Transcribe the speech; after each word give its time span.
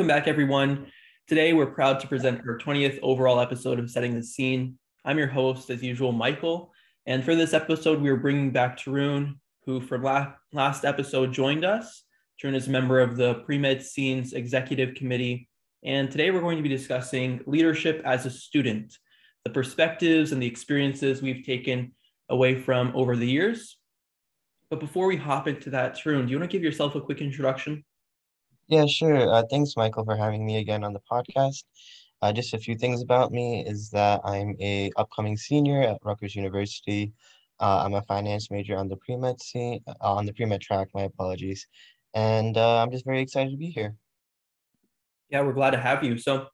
Welcome 0.00 0.16
back, 0.16 0.28
everyone. 0.28 0.86
Today, 1.28 1.52
we're 1.52 1.66
proud 1.66 2.00
to 2.00 2.08
present 2.08 2.40
our 2.48 2.56
20th 2.56 2.98
overall 3.02 3.38
episode 3.38 3.78
of 3.78 3.90
Setting 3.90 4.14
the 4.14 4.22
Scene. 4.22 4.78
I'm 5.04 5.18
your 5.18 5.26
host, 5.26 5.68
as 5.68 5.82
usual, 5.82 6.10
Michael. 6.10 6.72
And 7.04 7.22
for 7.22 7.34
this 7.34 7.52
episode, 7.52 8.00
we 8.00 8.08
are 8.08 8.16
bringing 8.16 8.50
back 8.50 8.78
Tarun, 8.78 9.34
who 9.66 9.82
from 9.82 10.02
la- 10.02 10.32
last 10.54 10.86
episode 10.86 11.34
joined 11.34 11.66
us. 11.66 12.04
Tarun 12.42 12.54
is 12.54 12.66
a 12.66 12.70
member 12.70 12.98
of 12.98 13.18
the 13.18 13.34
Pre-Med 13.44 13.82
Scenes 13.82 14.32
Executive 14.32 14.94
Committee. 14.94 15.50
And 15.84 16.10
today, 16.10 16.30
we're 16.30 16.40
going 16.40 16.56
to 16.56 16.62
be 16.62 16.70
discussing 16.70 17.42
leadership 17.44 18.00
as 18.06 18.24
a 18.24 18.30
student, 18.30 18.96
the 19.44 19.50
perspectives 19.50 20.32
and 20.32 20.42
the 20.42 20.46
experiences 20.46 21.20
we've 21.20 21.44
taken 21.44 21.92
away 22.30 22.58
from 22.58 22.90
over 22.94 23.16
the 23.16 23.30
years. 23.30 23.76
But 24.70 24.80
before 24.80 25.06
we 25.08 25.18
hop 25.18 25.46
into 25.46 25.68
that, 25.68 25.98
Tarun, 25.98 26.24
do 26.24 26.30
you 26.30 26.38
want 26.38 26.50
to 26.50 26.56
give 26.56 26.64
yourself 26.64 26.94
a 26.94 27.02
quick 27.02 27.20
introduction? 27.20 27.84
Yeah, 28.70 28.86
sure. 28.86 29.28
Uh, 29.28 29.42
thanks, 29.50 29.76
Michael, 29.76 30.04
for 30.04 30.16
having 30.16 30.46
me 30.46 30.58
again 30.58 30.84
on 30.84 30.92
the 30.92 31.00
podcast. 31.10 31.64
Uh, 32.22 32.32
just 32.32 32.54
a 32.54 32.58
few 32.58 32.76
things 32.76 33.02
about 33.02 33.32
me 33.32 33.66
is 33.66 33.90
that 33.90 34.20
I'm 34.24 34.54
a 34.60 34.92
upcoming 34.96 35.36
senior 35.36 35.82
at 35.82 35.98
Rutgers 36.04 36.36
University. 36.36 37.12
Uh, 37.58 37.82
I'm 37.84 37.94
a 37.94 38.02
finance 38.02 38.48
major 38.48 38.76
on 38.76 38.88
the 38.88 38.94
pre-med 38.98 39.42
scene, 39.42 39.80
uh, 39.88 39.94
on 40.00 40.24
the 40.24 40.32
pre-med 40.32 40.60
track. 40.60 40.86
My 40.94 41.02
apologies, 41.02 41.66
and 42.14 42.56
uh, 42.56 42.80
I'm 42.80 42.92
just 42.92 43.04
very 43.04 43.20
excited 43.20 43.50
to 43.50 43.56
be 43.56 43.70
here. 43.70 43.96
Yeah, 45.30 45.40
we're 45.40 45.52
glad 45.52 45.72
to 45.72 45.80
have 45.80 46.04
you. 46.04 46.16
So, 46.16 46.46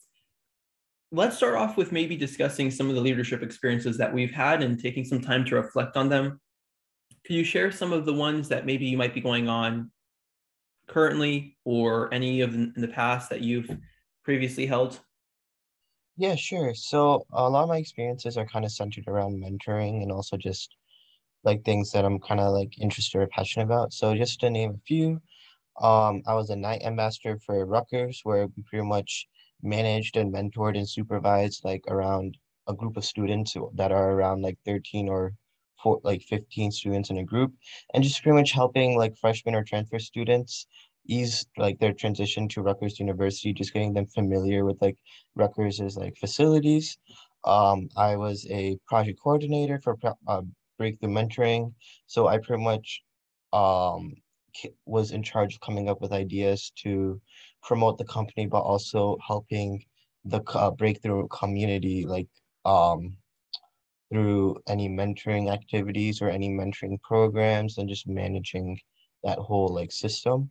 let's 1.12 1.36
start 1.36 1.56
off 1.56 1.76
with 1.76 1.92
maybe 1.92 2.16
discussing 2.16 2.70
some 2.70 2.88
of 2.88 2.94
the 2.94 3.02
leadership 3.02 3.42
experiences 3.42 3.98
that 3.98 4.14
we've 4.14 4.32
had 4.32 4.62
and 4.62 4.80
taking 4.80 5.04
some 5.04 5.20
time 5.20 5.44
to 5.44 5.56
reflect 5.56 5.98
on 5.98 6.08
them. 6.08 6.40
Could 7.26 7.36
you 7.36 7.44
share 7.44 7.70
some 7.70 7.92
of 7.92 8.06
the 8.06 8.14
ones 8.14 8.48
that 8.48 8.64
maybe 8.64 8.86
you 8.86 8.96
might 8.96 9.12
be 9.12 9.20
going 9.20 9.50
on 9.50 9.90
currently 10.86 11.56
or 11.64 12.12
any 12.12 12.40
of 12.40 12.54
in 12.54 12.72
the 12.76 12.88
past 12.88 13.30
that 13.30 13.40
you've 13.40 13.70
previously 14.24 14.66
held? 14.66 15.00
Yeah, 16.16 16.34
sure. 16.34 16.74
So 16.74 17.26
a 17.32 17.48
lot 17.48 17.64
of 17.64 17.68
my 17.68 17.78
experiences 17.78 18.36
are 18.36 18.46
kind 18.46 18.64
of 18.64 18.72
centered 18.72 19.04
around 19.06 19.42
mentoring 19.42 20.02
and 20.02 20.10
also 20.10 20.36
just 20.36 20.74
like 21.44 21.64
things 21.64 21.92
that 21.92 22.04
I'm 22.04 22.18
kind 22.20 22.40
of 22.40 22.52
like 22.52 22.78
interested 22.78 23.18
or 23.18 23.26
passionate 23.28 23.66
about. 23.66 23.92
So 23.92 24.14
just 24.14 24.40
to 24.40 24.50
name 24.50 24.70
a 24.72 24.80
few, 24.86 25.20
um, 25.80 26.22
I 26.26 26.34
was 26.34 26.50
a 26.50 26.56
Knight 26.56 26.82
ambassador 26.82 27.38
for 27.44 27.64
Rutgers, 27.66 28.20
where 28.24 28.46
we 28.46 28.62
pretty 28.68 28.86
much 28.86 29.26
managed 29.62 30.16
and 30.16 30.32
mentored 30.32 30.76
and 30.76 30.88
supervised 30.88 31.64
like 31.64 31.82
around 31.88 32.38
a 32.66 32.74
group 32.74 32.96
of 32.96 33.04
students 33.04 33.54
that 33.74 33.92
are 33.92 34.12
around 34.12 34.42
like 34.42 34.58
13 34.64 35.08
or 35.08 35.34
for 35.86 36.00
like 36.02 36.22
15 36.22 36.72
students 36.72 37.10
in 37.10 37.18
a 37.18 37.24
group 37.24 37.52
and 37.94 38.02
just 38.02 38.20
pretty 38.20 38.36
much 38.36 38.50
helping 38.50 38.98
like 38.98 39.16
freshmen 39.16 39.54
or 39.54 39.62
transfer 39.62 40.00
students 40.00 40.66
ease 41.06 41.46
like 41.56 41.78
their 41.78 41.92
transition 41.92 42.48
to 42.48 42.60
Rutgers 42.60 42.98
University, 42.98 43.52
just 43.52 43.72
getting 43.72 43.94
them 43.94 44.06
familiar 44.06 44.64
with 44.64 44.82
like 44.82 44.96
Rutgers's 45.38 45.96
like 45.96 46.16
facilities. 46.16 46.98
Um, 47.44 47.88
I 47.96 48.16
was 48.16 48.44
a 48.50 48.76
project 48.88 49.20
coordinator 49.22 49.80
for 49.80 49.96
uh, 50.26 50.42
Breakthrough 50.76 51.10
Mentoring, 51.10 51.72
so 52.08 52.26
I 52.26 52.38
pretty 52.38 52.64
much 52.64 53.02
um, 53.52 54.14
was 54.86 55.12
in 55.12 55.22
charge 55.22 55.54
of 55.54 55.60
coming 55.60 55.88
up 55.88 56.00
with 56.00 56.12
ideas 56.12 56.72
to 56.82 57.20
promote 57.62 57.96
the 57.96 58.04
company, 58.16 58.46
but 58.46 58.62
also 58.72 59.18
helping 59.24 59.84
the 60.24 60.40
uh, 60.52 60.72
Breakthrough 60.72 61.28
community 61.28 62.04
like 62.04 62.26
um, 62.64 63.16
through 64.10 64.56
any 64.68 64.88
mentoring 64.88 65.52
activities 65.52 66.22
or 66.22 66.28
any 66.28 66.48
mentoring 66.48 67.00
programs 67.02 67.78
and 67.78 67.88
just 67.88 68.06
managing 68.06 68.78
that 69.24 69.38
whole 69.38 69.68
like 69.68 69.92
system. 69.92 70.50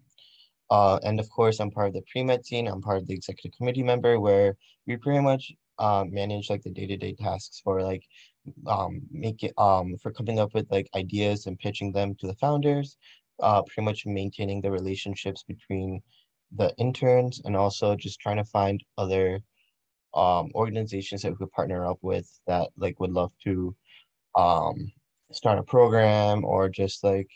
Uh, 0.69 0.99
and 1.03 1.19
of 1.19 1.29
course, 1.29 1.59
I'm 1.59 1.71
part 1.71 1.87
of 1.87 1.93
the 1.93 2.03
pre-med 2.11 2.43
team. 2.43 2.67
I'm 2.67 2.81
part 2.81 2.97
of 2.97 3.07
the 3.07 3.13
executive 3.13 3.55
committee 3.57 3.83
member 3.83 4.19
where 4.19 4.57
we 4.87 4.97
pretty 4.97 5.21
much 5.21 5.51
um, 5.77 6.11
manage 6.11 6.49
like 6.49 6.63
the 6.63 6.71
day-to-day 6.71 7.13
tasks 7.13 7.61
for 7.63 7.81
like 7.81 8.03
um, 8.67 9.01
make 9.11 9.43
it 9.43 9.53
um, 9.57 9.95
for 10.01 10.11
coming 10.11 10.39
up 10.39 10.53
with 10.53 10.67
like 10.71 10.87
ideas 10.95 11.45
and 11.45 11.59
pitching 11.59 11.91
them 11.91 12.15
to 12.15 12.27
the 12.27 12.35
founders, 12.35 12.97
uh, 13.41 13.61
pretty 13.63 13.85
much 13.85 14.05
maintaining 14.05 14.61
the 14.61 14.71
relationships 14.71 15.43
between 15.47 16.01
the 16.55 16.73
interns 16.77 17.41
and 17.45 17.55
also 17.55 17.95
just 17.95 18.19
trying 18.19 18.37
to 18.37 18.45
find 18.45 18.83
other 18.97 19.41
um, 20.15 20.51
organizations 20.55 21.21
that 21.21 21.31
we 21.31 21.37
could 21.37 21.51
partner 21.51 21.85
up 21.85 21.99
with 22.01 22.27
that 22.47 22.69
like 22.77 22.99
would 22.99 23.11
love 23.11 23.31
to 23.43 23.75
um, 24.35 24.91
start 25.31 25.59
a 25.59 25.63
program 25.63 26.45
or 26.45 26.69
just 26.69 27.03
like 27.03 27.29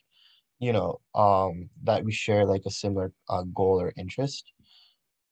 you 0.60 0.74
know 0.74 1.00
um, 1.16 1.70
that 1.84 2.04
we 2.04 2.12
share 2.12 2.46
like 2.46 2.64
a 2.66 2.72
similar 2.72 3.12
uh, 3.30 3.44
goal 3.54 3.82
or 3.82 3.94
interest. 3.98 4.52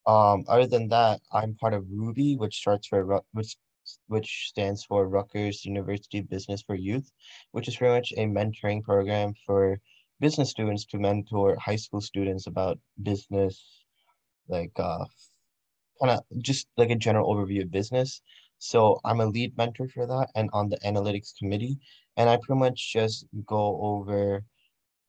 Um, 0.06 0.46
other 0.48 0.68
than 0.68 0.88
that, 0.90 1.20
I'm 1.34 1.56
part 1.56 1.74
of 1.74 1.86
Ruby, 1.92 2.38
which 2.38 2.58
starts 2.58 2.88
for 2.88 3.22
which 3.34 3.58
which 4.08 4.48
stands 4.50 4.84
for 4.84 5.08
Rutgers 5.08 5.66
University 5.66 6.22
Business 6.22 6.62
for 6.62 6.76
Youth, 6.76 7.10
which 7.52 7.68
is 7.68 7.78
pretty 7.78 7.94
much 7.94 8.14
a 8.18 8.26
mentoring 8.26 8.84
program 8.84 9.34
for 9.46 9.80
business 10.20 10.50
students 10.50 10.86
to 10.86 10.98
mentor 10.98 11.58
high 11.58 11.76
school 11.76 12.02
students 12.02 12.48
about 12.48 12.80
business, 13.02 13.84
like 14.48 14.72
uh, 14.78 15.06
kind 16.02 16.12
of 16.18 16.24
just 16.42 16.68
like 16.78 16.90
a 16.90 16.96
general 16.96 17.34
overview 17.34 17.64
of 17.64 17.72
business. 17.72 18.22
So 18.60 19.00
I'm 19.06 19.20
a 19.20 19.26
lead 19.26 19.56
mentor 19.58 19.88
for 19.88 20.08
that 20.08 20.30
and 20.36 20.50
on 20.54 20.70
the 20.70 20.78
analytics 20.80 21.38
committee. 21.38 21.78
And 22.18 22.30
I 22.30 22.38
pretty 22.38 22.60
much 22.60 22.94
just 22.94 23.26
go 23.46 23.80
over, 23.82 24.44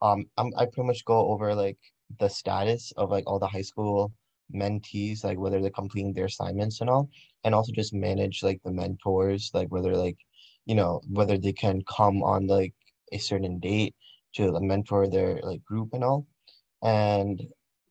um, 0.01 0.25
I'm, 0.37 0.51
I 0.57 0.65
pretty 0.65 0.87
much 0.87 1.03
go 1.05 1.29
over 1.29 1.55
like 1.55 1.77
the 2.19 2.29
status 2.29 2.93
of 2.97 3.09
like 3.09 3.23
all 3.27 3.39
the 3.39 3.47
high 3.47 3.63
school 3.63 4.11
mentees, 4.53 5.23
like 5.23 5.39
whether 5.39 5.61
they're 5.61 5.71
completing 5.71 6.13
their 6.13 6.25
assignments 6.25 6.81
and 6.81 6.89
all, 6.89 7.09
and 7.43 7.55
also 7.55 7.71
just 7.71 7.93
manage 7.93 8.43
like 8.43 8.61
the 8.63 8.71
mentors, 8.71 9.51
like 9.53 9.69
whether 9.69 9.95
like, 9.95 10.17
you 10.65 10.75
know, 10.75 11.01
whether 11.09 11.37
they 11.37 11.53
can 11.53 11.81
come 11.83 12.23
on 12.23 12.47
like 12.47 12.73
a 13.11 13.17
certain 13.17 13.59
date 13.59 13.95
to 14.35 14.59
mentor 14.59 15.07
their 15.07 15.39
like 15.43 15.63
group 15.65 15.89
and 15.93 16.03
all. 16.03 16.27
And 16.83 17.41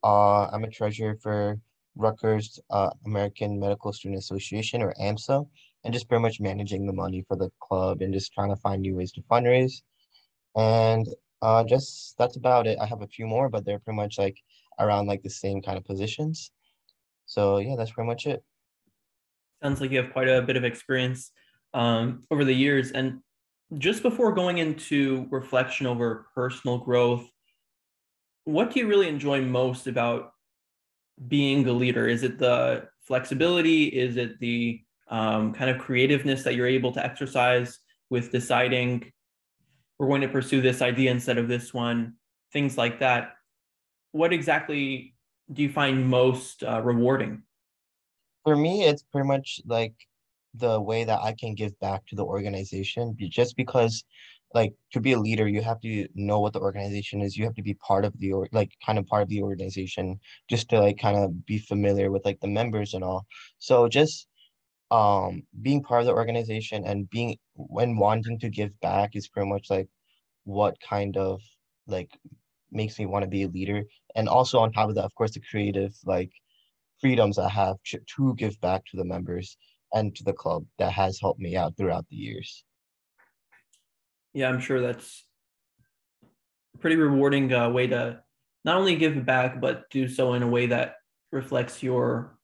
uh, 0.04 0.46
I'm 0.46 0.64
a 0.64 0.70
treasurer 0.70 1.16
for 1.20 1.58
Rutgers 1.98 2.58
uh, 2.70 2.90
American 3.04 3.60
Medical 3.60 3.92
Student 3.92 4.20
Association 4.20 4.82
or 4.82 4.94
AMSA, 5.00 5.46
and 5.84 5.92
just 5.92 6.08
pretty 6.08 6.22
much 6.22 6.40
managing 6.40 6.86
the 6.86 6.92
money 6.92 7.24
for 7.28 7.36
the 7.36 7.50
club 7.60 8.00
and 8.00 8.14
just 8.14 8.32
trying 8.32 8.48
to 8.48 8.56
find 8.56 8.80
new 8.80 8.96
ways 8.96 9.12
to 9.12 9.22
fundraise. 9.22 9.82
And 10.56 11.06
uh, 11.42 11.64
just 11.64 12.16
that's 12.18 12.36
about 12.36 12.66
it. 12.66 12.78
I 12.80 12.86
have 12.86 13.02
a 13.02 13.06
few 13.06 13.26
more, 13.26 13.48
but 13.48 13.64
they're 13.64 13.78
pretty 13.78 13.96
much 13.96 14.18
like 14.18 14.38
around 14.78 15.06
like 15.06 15.22
the 15.22 15.30
same 15.30 15.60
kind 15.60 15.76
of 15.76 15.84
positions. 15.84 16.50
So 17.26 17.58
yeah, 17.58 17.74
that's 17.76 17.90
pretty 17.90 18.08
much 18.08 18.26
it. 18.26 18.42
Sounds 19.62 19.80
like 19.80 19.90
you 19.90 19.98
have 20.02 20.12
quite 20.12 20.28
a 20.28 20.42
bit 20.42 20.56
of 20.56 20.64
experience 20.64 21.32
um, 21.74 22.24
over 22.30 22.44
the 22.44 22.52
years. 22.52 22.92
And 22.92 23.20
just 23.76 24.02
before 24.02 24.32
going 24.32 24.58
into 24.58 25.26
reflection 25.30 25.86
over 25.86 26.26
personal 26.34 26.78
growth, 26.78 27.28
what 28.44 28.70
do 28.70 28.80
you 28.80 28.86
really 28.86 29.08
enjoy 29.08 29.42
most 29.42 29.86
about 29.86 30.32
being 31.26 31.64
the 31.64 31.72
leader? 31.72 32.06
Is 32.06 32.22
it 32.22 32.38
the 32.38 32.88
flexibility? 33.00 33.84
Is 33.84 34.16
it 34.16 34.38
the 34.38 34.80
um, 35.08 35.52
kind 35.54 35.70
of 35.70 35.78
creativeness 35.78 36.42
that 36.44 36.54
you're 36.54 36.66
able 36.66 36.92
to 36.92 37.04
exercise 37.04 37.78
with 38.10 38.30
deciding 38.30 39.10
we're 39.98 40.08
going 40.08 40.20
to 40.20 40.28
pursue 40.28 40.60
this 40.60 40.82
idea 40.82 41.10
instead 41.10 41.38
of 41.38 41.48
this 41.48 41.74
one? 41.74 42.14
Things 42.52 42.78
like 42.78 43.00
that. 43.00 43.32
What 44.12 44.32
exactly 44.32 45.14
do 45.52 45.62
you 45.62 45.70
find 45.70 46.06
most 46.06 46.62
uh, 46.62 46.80
rewarding? 46.82 47.42
For 48.44 48.56
me, 48.56 48.84
it's 48.84 49.02
pretty 49.02 49.26
much 49.26 49.60
like 49.66 49.94
the 50.54 50.80
way 50.80 51.04
that 51.04 51.20
I 51.20 51.32
can 51.32 51.54
give 51.54 51.78
back 51.80 52.06
to 52.06 52.16
the 52.16 52.24
organization 52.24 53.16
just 53.30 53.56
because 53.56 54.04
like 54.54 54.74
to 54.92 55.00
be 55.00 55.12
a 55.12 55.18
leader 55.20 55.46
you 55.48 55.62
have 55.62 55.80
to 55.80 56.08
know 56.14 56.40
what 56.40 56.52
the 56.54 56.60
organization 56.60 57.20
is. 57.20 57.36
You 57.36 57.44
have 57.44 57.54
to 57.54 57.62
be 57.62 57.74
part 57.74 58.04
of 58.04 58.18
the 58.18 58.32
or 58.32 58.48
like 58.52 58.72
kind 58.84 58.98
of 58.98 59.06
part 59.06 59.22
of 59.22 59.28
the 59.28 59.42
organization 59.42 60.18
just 60.48 60.68
to 60.70 60.80
like 60.80 60.98
kind 60.98 61.16
of 61.18 61.46
be 61.46 61.58
familiar 61.58 62.10
with 62.10 62.24
like 62.24 62.40
the 62.40 62.48
members 62.48 62.94
and 62.94 63.04
all. 63.04 63.26
So 63.58 63.88
just 63.88 64.26
um 64.90 65.42
being 65.62 65.82
part 65.82 66.00
of 66.02 66.06
the 66.06 66.14
organization 66.14 66.84
and 66.86 67.10
being 67.10 67.36
when 67.54 67.96
wanting 67.98 68.38
to 68.40 68.48
give 68.50 68.78
back 68.80 69.10
is 69.16 69.28
pretty 69.28 69.48
much 69.48 69.66
like 69.70 69.88
what 70.44 70.76
kind 70.80 71.16
of 71.16 71.40
like 71.86 72.10
makes 72.72 72.98
me 72.98 73.06
want 73.06 73.24
to 73.24 73.30
be 73.30 73.42
a 73.44 73.48
leader. 73.48 73.84
And 74.16 74.28
also 74.28 74.58
on 74.60 74.72
top 74.72 74.88
of 74.90 74.94
that 74.96 75.04
of 75.04 75.14
course 75.14 75.32
the 75.32 75.40
creative 75.50 75.94
like 76.04 76.30
freedoms 77.00 77.38
i 77.38 77.48
have 77.48 77.76
to, 77.86 78.00
to 78.16 78.34
give 78.36 78.60
back 78.60 78.84
to 78.86 78.96
the 78.96 79.04
members 79.04 79.56
and 79.94 80.14
to 80.16 80.24
the 80.24 80.32
club 80.32 80.64
that 80.78 80.92
has 80.92 81.18
helped 81.20 81.40
me 81.40 81.56
out 81.56 81.76
throughout 81.76 82.06
the 82.10 82.16
years 82.16 82.64
yeah, 84.32 84.48
I'm 84.48 84.60
sure 84.60 84.80
that's 84.80 85.24
a 86.74 86.78
pretty 86.78 86.96
rewarding 86.96 87.52
uh, 87.52 87.70
way 87.70 87.86
to 87.88 88.20
not 88.64 88.76
only 88.76 88.96
give 88.96 89.24
back, 89.24 89.60
but 89.60 89.88
do 89.90 90.08
so 90.08 90.34
in 90.34 90.42
a 90.42 90.48
way 90.48 90.66
that 90.66 90.96
reflects 91.32 91.82
your, 91.82 92.38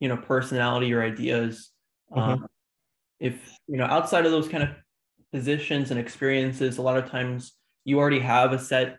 you 0.00 0.08
know, 0.08 0.16
personality, 0.16 0.86
your 0.86 1.02
ideas. 1.02 1.70
Mm-hmm. 2.10 2.20
Um, 2.20 2.46
if 3.20 3.56
you 3.66 3.76
know, 3.76 3.86
outside 3.86 4.26
of 4.26 4.32
those 4.32 4.48
kind 4.48 4.64
of 4.64 4.70
positions 5.32 5.90
and 5.90 5.98
experiences, 5.98 6.78
a 6.78 6.82
lot 6.82 6.96
of 6.96 7.10
times 7.10 7.52
you 7.84 7.98
already 7.98 8.20
have 8.20 8.52
a 8.52 8.58
set 8.58 8.98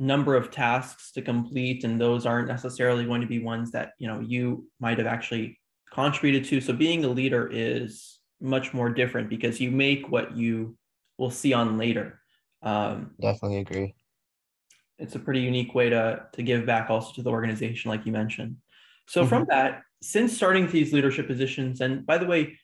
number 0.00 0.34
of 0.34 0.50
tasks 0.50 1.12
to 1.12 1.20
complete 1.20 1.84
and 1.84 2.00
those 2.00 2.24
aren't 2.24 2.48
necessarily 2.48 3.04
going 3.04 3.20
to 3.20 3.26
be 3.26 3.38
ones 3.38 3.70
that 3.70 3.92
you 3.98 4.08
know 4.08 4.18
you 4.20 4.66
might 4.80 4.96
have 4.96 5.06
actually 5.06 5.60
contributed 5.92 6.42
to 6.48 6.58
so 6.58 6.72
being 6.72 7.04
a 7.04 7.08
leader 7.08 7.50
is 7.52 8.18
much 8.40 8.72
more 8.72 8.88
different 8.88 9.28
because 9.28 9.60
you 9.60 9.70
make 9.70 10.08
what 10.08 10.34
you 10.34 10.74
will 11.20 11.30
see 11.30 11.52
on 11.52 11.78
later. 11.78 12.06
Um, 12.62 13.12
definitely 13.20 13.58
agree. 13.58 13.94
it's 14.98 15.14
a 15.14 15.18
pretty 15.18 15.40
unique 15.40 15.74
way 15.74 15.88
to 15.90 16.02
to 16.36 16.42
give 16.42 16.66
back 16.66 16.90
also 16.90 17.12
to 17.14 17.22
the 17.22 17.30
organization 17.30 17.90
like 17.92 18.04
you 18.06 18.12
mentioned. 18.12 18.56
So 19.06 19.20
mm-hmm. 19.20 19.28
from 19.28 19.46
that 19.48 19.82
since 20.02 20.34
starting 20.34 20.66
these 20.66 20.92
leadership 20.92 21.26
positions 21.26 21.80
and 21.80 22.04
by 22.06 22.18
the 22.18 22.26
way 22.26 22.58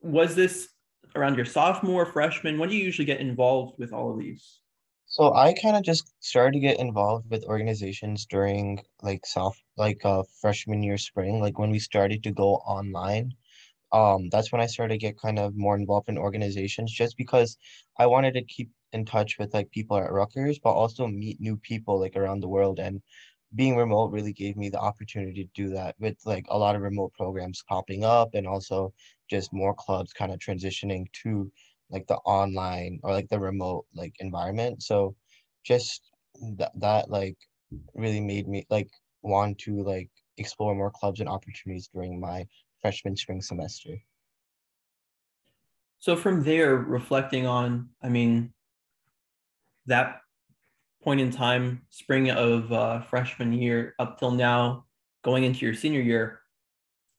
was 0.00 0.34
this 0.34 0.68
around 1.16 1.36
your 1.36 1.44
sophomore 1.46 2.06
freshman? 2.06 2.58
When 2.58 2.68
do 2.68 2.76
you 2.76 2.84
usually 2.84 3.06
get 3.12 3.20
involved 3.20 3.78
with 3.78 3.92
all 3.92 4.12
of 4.12 4.18
these? 4.18 4.60
So 5.06 5.34
I 5.34 5.54
kind 5.62 5.76
of 5.76 5.82
just 5.82 6.04
started 6.20 6.54
to 6.54 6.60
get 6.60 6.78
involved 6.78 7.26
with 7.30 7.44
organizations 7.44 8.26
during 8.26 8.80
like 9.02 9.26
soft 9.26 9.60
like 9.76 10.00
uh 10.04 10.22
freshman 10.40 10.82
year 10.82 10.98
spring, 10.98 11.40
like 11.40 11.58
when 11.58 11.70
we 11.70 11.80
started 11.80 12.22
to 12.24 12.32
go 12.32 12.48
online. 12.76 13.34
Um, 13.92 14.28
that's 14.30 14.52
when 14.52 14.60
I 14.60 14.66
started 14.66 14.94
to 14.94 14.98
get 14.98 15.18
kind 15.18 15.38
of 15.38 15.56
more 15.56 15.76
involved 15.76 16.08
in 16.08 16.18
organizations 16.18 16.92
just 16.92 17.16
because 17.16 17.56
I 17.98 18.06
wanted 18.06 18.34
to 18.34 18.44
keep 18.44 18.70
in 18.92 19.04
touch 19.04 19.38
with 19.38 19.54
like 19.54 19.70
people 19.70 19.96
at 19.98 20.12
Rutgers, 20.12 20.58
but 20.58 20.72
also 20.72 21.06
meet 21.06 21.40
new 21.40 21.56
people 21.56 21.98
like 22.00 22.16
around 22.16 22.40
the 22.40 22.48
world. 22.48 22.78
And 22.78 23.02
being 23.54 23.76
remote 23.76 24.12
really 24.12 24.32
gave 24.32 24.56
me 24.56 24.68
the 24.68 24.78
opportunity 24.80 25.44
to 25.44 25.50
do 25.54 25.70
that 25.70 25.96
with 25.98 26.16
like 26.24 26.46
a 26.48 26.58
lot 26.58 26.76
of 26.76 26.82
remote 26.82 27.12
programs 27.14 27.62
popping 27.68 28.04
up 28.04 28.30
and 28.34 28.46
also 28.46 28.92
just 29.28 29.52
more 29.52 29.74
clubs 29.74 30.12
kind 30.12 30.32
of 30.32 30.38
transitioning 30.38 31.06
to 31.12 31.50
like 31.90 32.06
the 32.06 32.16
online 32.18 33.00
or 33.02 33.10
like 33.12 33.28
the 33.28 33.40
remote 33.40 33.86
like 33.94 34.14
environment 34.20 34.82
so 34.82 35.16
just 35.64 36.00
that, 36.58 36.70
that 36.76 37.10
like 37.10 37.36
really 37.94 38.20
made 38.20 38.46
me 38.46 38.64
like 38.70 38.88
want 39.22 39.58
to 39.58 39.82
like 39.82 40.10
explore 40.38 40.74
more 40.74 40.90
clubs 40.92 41.20
and 41.20 41.28
opportunities 41.28 41.88
during 41.92 42.20
my 42.20 42.46
freshman 42.80 43.16
spring 43.16 43.40
semester 43.40 43.96
so 45.98 46.16
from 46.16 46.42
there 46.42 46.76
reflecting 46.76 47.46
on 47.46 47.88
i 48.02 48.08
mean 48.08 48.52
that 49.86 50.20
point 51.02 51.20
in 51.20 51.30
time 51.30 51.80
spring 51.88 52.30
of 52.30 52.70
uh, 52.72 53.00
freshman 53.02 53.52
year 53.52 53.94
up 53.98 54.18
till 54.18 54.30
now 54.30 54.84
going 55.22 55.44
into 55.44 55.64
your 55.64 55.74
senior 55.74 56.00
year 56.00 56.40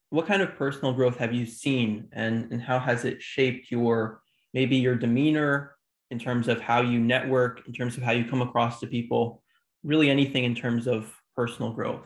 what 0.09 0.27
kind 0.27 0.41
of 0.41 0.55
personal 0.55 0.93
growth 0.93 1.17
have 1.17 1.33
you 1.33 1.45
seen 1.45 2.07
and, 2.11 2.51
and 2.51 2.61
how 2.61 2.77
has 2.77 3.05
it 3.05 3.21
shaped 3.21 3.71
your 3.71 4.21
maybe 4.53 4.75
your 4.75 4.95
demeanor 4.95 5.75
in 6.11 6.19
terms 6.19 6.49
of 6.49 6.61
how 6.61 6.81
you 6.81 6.99
network, 6.99 7.65
in 7.65 7.73
terms 7.73 7.97
of 7.97 8.03
how 8.03 8.11
you 8.11 8.25
come 8.25 8.41
across 8.41 8.79
to 8.81 8.87
people, 8.87 9.41
really 9.83 10.09
anything 10.09 10.43
in 10.43 10.53
terms 10.53 10.85
of 10.85 11.15
personal 11.35 11.71
growth? 11.71 12.05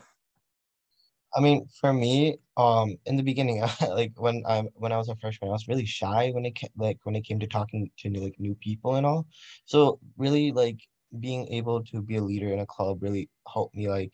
I 1.35 1.41
mean, 1.41 1.67
for 1.81 1.91
me, 1.91 2.37
um, 2.57 2.97
in 3.05 3.17
the 3.17 3.23
beginning, 3.23 3.61
like 3.89 4.13
when 4.17 4.43
I 4.47 4.63
when 4.75 4.91
I 4.91 4.97
was 4.97 5.09
a 5.09 5.15
freshman, 5.17 5.49
I 5.49 5.53
was 5.53 5.67
really 5.67 5.85
shy 5.85 6.29
when 6.31 6.45
it 6.45 6.55
came, 6.55 6.69
like 6.77 6.99
when 7.03 7.15
it 7.15 7.25
came 7.25 7.39
to 7.39 7.47
talking 7.47 7.91
to 7.99 8.09
like 8.21 8.35
new 8.39 8.55
people 8.55 8.95
and 8.95 9.05
all. 9.05 9.27
So 9.65 9.99
really, 10.17 10.51
like 10.51 10.79
being 11.19 11.47
able 11.49 11.83
to 11.85 12.01
be 12.01 12.17
a 12.17 12.21
leader 12.23 12.49
in 12.53 12.59
a 12.59 12.65
club 12.65 13.01
really 13.03 13.29
helped 13.51 13.75
me 13.75 13.89
like 13.89 14.13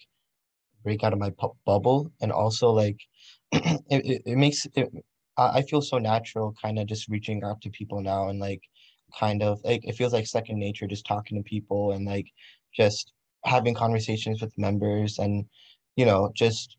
break 0.83 1.03
out 1.03 1.13
of 1.13 1.19
my 1.19 1.31
pu- 1.31 1.55
bubble, 1.65 2.11
and 2.21 2.31
also 2.31 2.71
like 2.71 2.99
it, 3.53 3.81
it, 3.91 4.21
it 4.25 4.37
makes 4.37 4.67
it 4.75 4.89
I 5.37 5.63
feel 5.63 5.81
so 5.81 5.97
natural 5.99 6.53
kind 6.61 6.79
of 6.79 6.87
just 6.87 7.07
reaching 7.09 7.43
out 7.43 7.61
to 7.61 7.69
people 7.71 8.01
now 8.01 8.29
and 8.29 8.39
like 8.39 8.61
kind 9.19 9.43
of 9.43 9.61
like 9.63 9.85
it 9.85 9.95
feels 9.95 10.13
like 10.13 10.27
second 10.27 10.59
nature 10.59 10.87
just 10.87 11.05
talking 11.05 11.37
to 11.37 11.43
people 11.43 11.91
and 11.93 12.05
like 12.05 12.27
just 12.75 13.13
having 13.45 13.73
conversations 13.73 14.41
with 14.41 14.57
members 14.57 15.19
and 15.19 15.45
you 15.95 16.05
know 16.05 16.31
just 16.35 16.77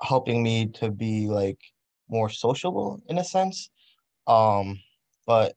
helping 0.00 0.42
me 0.42 0.66
to 0.66 0.90
be 0.90 1.26
like 1.26 1.58
more 2.08 2.28
sociable 2.28 3.02
in 3.08 3.18
a 3.18 3.24
sense 3.24 3.70
um 4.26 4.78
but 5.26 5.54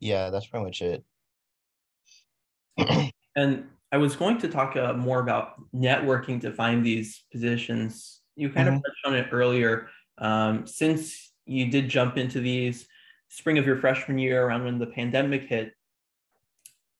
yeah 0.00 0.30
that's 0.30 0.46
pretty 0.46 0.64
much 0.64 0.82
it 0.82 1.04
and 3.36 3.64
i 3.92 3.96
was 3.96 4.16
going 4.16 4.38
to 4.38 4.48
talk 4.48 4.76
uh, 4.76 4.92
more 4.92 5.20
about 5.20 5.54
networking 5.74 6.40
to 6.40 6.52
find 6.52 6.84
these 6.84 7.24
positions 7.32 8.20
you 8.36 8.50
kind 8.50 8.68
mm-hmm. 8.68 8.76
of 8.76 8.82
touched 8.82 9.06
on 9.06 9.14
it 9.14 9.28
earlier 9.32 9.88
um, 10.18 10.66
since 10.66 11.32
you 11.46 11.70
did 11.70 11.88
jump 11.88 12.16
into 12.16 12.40
these 12.40 12.86
spring 13.28 13.58
of 13.58 13.66
your 13.66 13.76
freshman 13.76 14.18
year 14.18 14.46
around 14.46 14.64
when 14.64 14.78
the 14.78 14.86
pandemic 14.86 15.42
hit. 15.42 15.72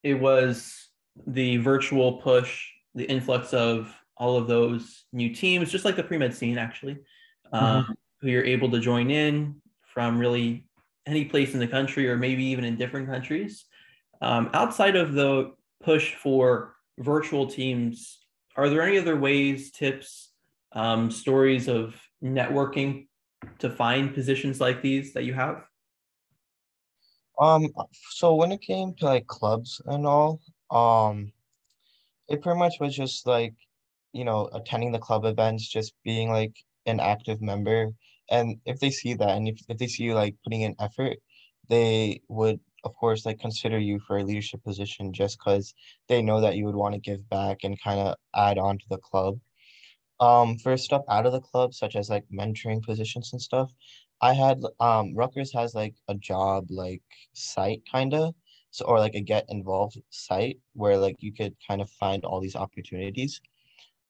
It 0.02 0.14
was 0.14 0.88
the 1.26 1.58
virtual 1.58 2.14
push, 2.14 2.66
the 2.94 3.04
influx 3.04 3.54
of 3.54 3.94
all 4.16 4.36
of 4.36 4.46
those 4.46 5.04
new 5.12 5.34
teams, 5.34 5.70
just 5.70 5.84
like 5.84 5.96
the 5.96 6.02
pre 6.02 6.18
med 6.18 6.34
scene, 6.34 6.58
actually, 6.58 6.98
um, 7.52 7.82
mm-hmm. 7.82 7.92
who 8.20 8.28
you're 8.28 8.44
able 8.44 8.70
to 8.70 8.80
join 8.80 9.10
in 9.10 9.56
from 9.92 10.18
really 10.18 10.66
any 11.06 11.24
place 11.24 11.54
in 11.54 11.60
the 11.60 11.66
country 11.66 12.08
or 12.08 12.16
maybe 12.16 12.44
even 12.44 12.64
in 12.64 12.76
different 12.76 13.08
countries. 13.08 13.66
Um, 14.20 14.50
outside 14.54 14.96
of 14.96 15.12
the 15.12 15.52
push 15.82 16.14
for 16.14 16.74
virtual 16.98 17.46
teams, 17.46 18.18
are 18.56 18.68
there 18.68 18.82
any 18.82 18.98
other 18.98 19.16
ways, 19.16 19.70
tips, 19.70 20.30
um, 20.72 21.10
stories 21.10 21.68
of 21.68 21.94
networking 22.22 23.06
to 23.58 23.68
find 23.68 24.14
positions 24.14 24.60
like 24.60 24.80
these 24.80 25.12
that 25.12 25.24
you 25.24 25.34
have? 25.34 25.64
Um, 27.38 27.68
so 28.10 28.34
when 28.34 28.52
it 28.52 28.60
came 28.60 28.94
to 28.94 29.06
like 29.06 29.26
clubs 29.26 29.80
and 29.86 30.06
all, 30.06 30.40
um, 30.70 31.32
it 32.28 32.42
pretty 32.42 32.58
much 32.58 32.74
was 32.80 32.94
just 32.94 33.26
like, 33.26 33.54
you 34.14 34.24
know, 34.24 34.48
attending 34.54 34.92
the 34.92 34.98
club 35.00 35.24
events, 35.26 35.68
just 35.68 35.94
being 36.04 36.30
like 36.30 36.54
an 36.86 37.00
active 37.00 37.42
member. 37.42 37.90
And 38.30 38.58
if 38.66 38.80
they 38.80 38.90
see 38.90 39.14
that 39.14 39.30
and 39.36 39.48
if, 39.48 39.60
if 39.68 39.78
they 39.78 39.88
see 39.88 40.04
you 40.04 40.14
like 40.14 40.36
putting 40.44 40.62
in 40.62 40.76
effort, 40.80 41.18
they 41.68 42.20
would 42.28 42.60
of 42.84 42.94
course 42.96 43.26
like 43.26 43.38
consider 43.40 43.78
you 43.78 43.98
for 44.06 44.18
a 44.18 44.24
leadership 44.24 44.62
position 44.64 45.12
just 45.12 45.38
because 45.38 45.74
they 46.08 46.22
know 46.22 46.40
that 46.40 46.56
you 46.56 46.66
would 46.66 46.74
want 46.76 46.94
to 46.94 47.00
give 47.00 47.28
back 47.30 47.58
and 47.64 47.80
kind 47.82 48.00
of 48.00 48.16
add 48.36 48.58
on 48.58 48.78
to 48.78 48.86
the 48.90 48.98
club. 48.98 49.38
Um, 50.20 50.58
for 50.58 50.76
stuff 50.76 51.02
out 51.08 51.26
of 51.26 51.32
the 51.32 51.40
club, 51.40 51.74
such 51.74 51.96
as 51.96 52.08
like 52.10 52.24
mentoring 52.32 52.82
positions 52.82 53.32
and 53.32 53.42
stuff, 53.42 53.72
I 54.20 54.32
had 54.34 54.60
um 54.80 55.14
Rutgers 55.14 55.52
has 55.54 55.74
like 55.74 55.94
a 56.08 56.14
job 56.14 56.66
like 56.70 57.02
site 57.34 57.82
kind 57.90 58.14
of 58.14 58.34
so 58.70 58.84
or 58.86 58.98
like 59.00 59.14
a 59.14 59.20
get 59.20 59.46
involved 59.48 60.00
site 60.10 60.58
where 60.74 60.98
like 60.98 61.16
you 61.20 61.32
could 61.32 61.56
kind 61.66 61.80
of 61.82 61.90
find 61.90 62.24
all 62.24 62.40
these 62.40 62.56
opportunities. 62.56 63.40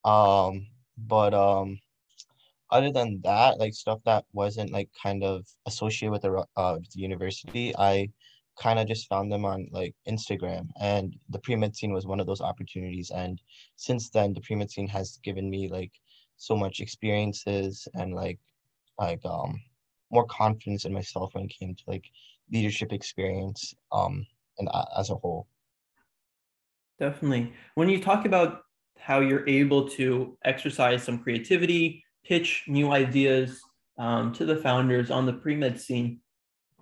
Um, 0.05 0.67
but 0.97 1.35
um, 1.35 1.81
other 2.71 2.91
than 2.91 3.21
that, 3.23 3.59
like 3.59 3.75
stuff 3.75 4.01
that 4.05 4.25
wasn't 4.33 4.73
like 4.73 4.91
kind 5.01 5.23
of 5.23 5.47
associated 5.67 6.13
with 6.13 6.23
the 6.23 6.45
uh 6.57 6.79
the 6.79 7.01
university, 7.01 7.75
I 7.77 8.11
kind 8.59 8.79
of 8.79 8.87
just 8.87 9.09
found 9.09 9.31
them 9.31 9.45
on 9.45 9.69
like 9.71 9.95
Instagram. 10.09 10.69
And 10.81 11.17
the 11.31 11.39
pre-med 11.39 11.75
scene 11.77 11.93
was 11.93 12.07
one 12.07 12.21
of 12.21 12.27
those 12.27 12.41
opportunities. 12.41 13.11
And 13.11 13.41
since 13.77 14.11
then 14.11 14.33
the 14.33 14.41
pre-med 14.41 14.71
scene 14.71 14.89
has 14.89 15.19
given 15.23 15.51
me 15.51 15.69
like 15.69 15.93
so 16.37 16.57
much 16.57 16.81
experiences 16.81 17.87
and 17.95 18.15
like 18.15 18.39
like 18.99 19.25
um 19.25 19.61
more 20.11 20.27
confidence 20.27 20.85
in 20.85 20.93
myself 20.93 21.35
when 21.35 21.45
it 21.45 21.55
came 21.59 21.75
to 21.75 21.85
like 21.87 22.05
leadership 22.53 22.93
experience 22.93 23.75
um 23.93 24.27
and 24.59 24.69
uh, 24.73 24.85
as 24.99 25.11
a 25.11 25.15
whole. 25.15 25.47
Definitely. 26.99 27.53
When 27.75 27.89
you 27.89 28.01
talk 28.01 28.25
about 28.25 28.64
how 29.05 29.21
you're 29.21 29.47
able 29.49 29.89
to 29.89 30.37
exercise 30.45 31.03
some 31.03 31.19
creativity 31.19 32.03
pitch 32.25 32.65
new 32.67 32.91
ideas 32.91 33.61
um, 33.99 34.33
to 34.33 34.45
the 34.45 34.57
founders 34.57 35.11
on 35.11 35.27
the 35.27 35.33
pre-med 35.33 35.79
scene 35.79 36.21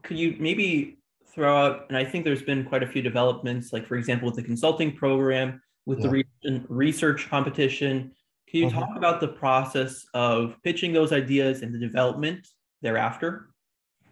could 0.03 0.19
you 0.19 0.37
maybe 0.39 0.99
throw 1.33 1.57
out, 1.57 1.87
and 1.89 1.97
I 1.97 2.05
think 2.05 2.25
there's 2.25 2.43
been 2.43 2.65
quite 2.65 2.83
a 2.83 2.87
few 2.87 3.03
developments, 3.03 3.73
like 3.73 3.87
for 3.87 3.97
example, 3.97 4.27
with 4.27 4.37
the 4.37 4.43
consulting 4.43 4.95
program, 4.95 5.63
with 5.87 5.99
yeah. 5.99 6.07
the 6.07 6.11
re- 6.11 6.65
research 6.69 7.29
competition. 7.29 8.13
Can 8.49 8.61
you 8.61 8.67
mm-hmm. 8.67 8.79
talk 8.79 8.97
about 8.97 9.21
the 9.21 9.29
process 9.29 10.05
of 10.13 10.57
pitching 10.63 10.93
those 10.93 11.13
ideas 11.13 11.63
and 11.63 11.75
the 11.75 11.79
development 11.79 12.47
thereafter? 12.83 13.49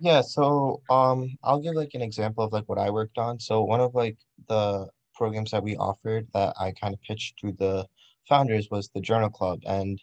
Yeah, 0.00 0.22
so 0.22 0.80
um, 0.88 1.36
I'll 1.44 1.60
give 1.60 1.74
like 1.74 1.92
an 1.92 2.00
example 2.00 2.44
of 2.44 2.52
like 2.52 2.64
what 2.66 2.78
I 2.78 2.88
worked 2.88 3.18
on. 3.18 3.38
So 3.38 3.62
one 3.62 3.80
of 3.80 3.94
like 3.94 4.16
the 4.48 4.88
programs 5.14 5.50
that 5.50 5.62
we 5.62 5.76
offered 5.76 6.26
that 6.32 6.54
I 6.58 6.72
kind 6.72 6.94
of 6.94 7.02
pitched 7.02 7.38
to 7.40 7.52
the 7.52 7.86
founders 8.30 8.68
was 8.70 8.88
the 8.94 9.02
Journal 9.02 9.28
Club, 9.28 9.60
and 9.66 10.00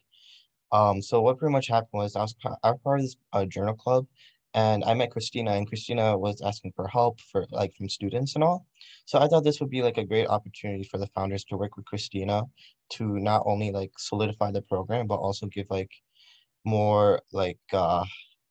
um, 0.71 1.01
so 1.01 1.21
what 1.21 1.37
pretty 1.39 1.53
much 1.53 1.67
happened 1.67 1.89
was 1.93 2.15
I 2.15 2.21
was, 2.21 2.35
part 2.83 2.99
of 2.99 3.01
this 3.01 3.15
uh, 3.33 3.45
Journal 3.45 3.73
Club, 3.73 4.05
and 4.53 4.83
I 4.83 4.93
met 4.93 5.11
Christina 5.11 5.51
and 5.51 5.67
Christina 5.67 6.17
was 6.17 6.41
asking 6.41 6.73
for 6.75 6.87
help 6.87 7.19
for 7.31 7.45
like 7.51 7.73
from 7.75 7.89
students 7.89 8.35
and 8.35 8.43
all. 8.43 8.65
So 9.05 9.19
I 9.19 9.27
thought 9.27 9.43
this 9.43 9.59
would 9.59 9.69
be 9.69 9.83
like 9.83 9.97
a 9.97 10.03
great 10.03 10.27
opportunity 10.27 10.83
for 10.83 10.97
the 10.97 11.07
founders 11.15 11.43
to 11.45 11.57
work 11.57 11.77
with 11.77 11.85
Christina 11.85 12.43
to 12.93 13.03
not 13.19 13.43
only 13.45 13.71
like 13.71 13.91
solidify 13.97 14.51
the 14.51 14.61
program, 14.61 15.07
but 15.07 15.19
also 15.19 15.45
give 15.47 15.67
like 15.69 15.91
more 16.65 17.21
like 17.31 17.59
uh, 17.71 18.03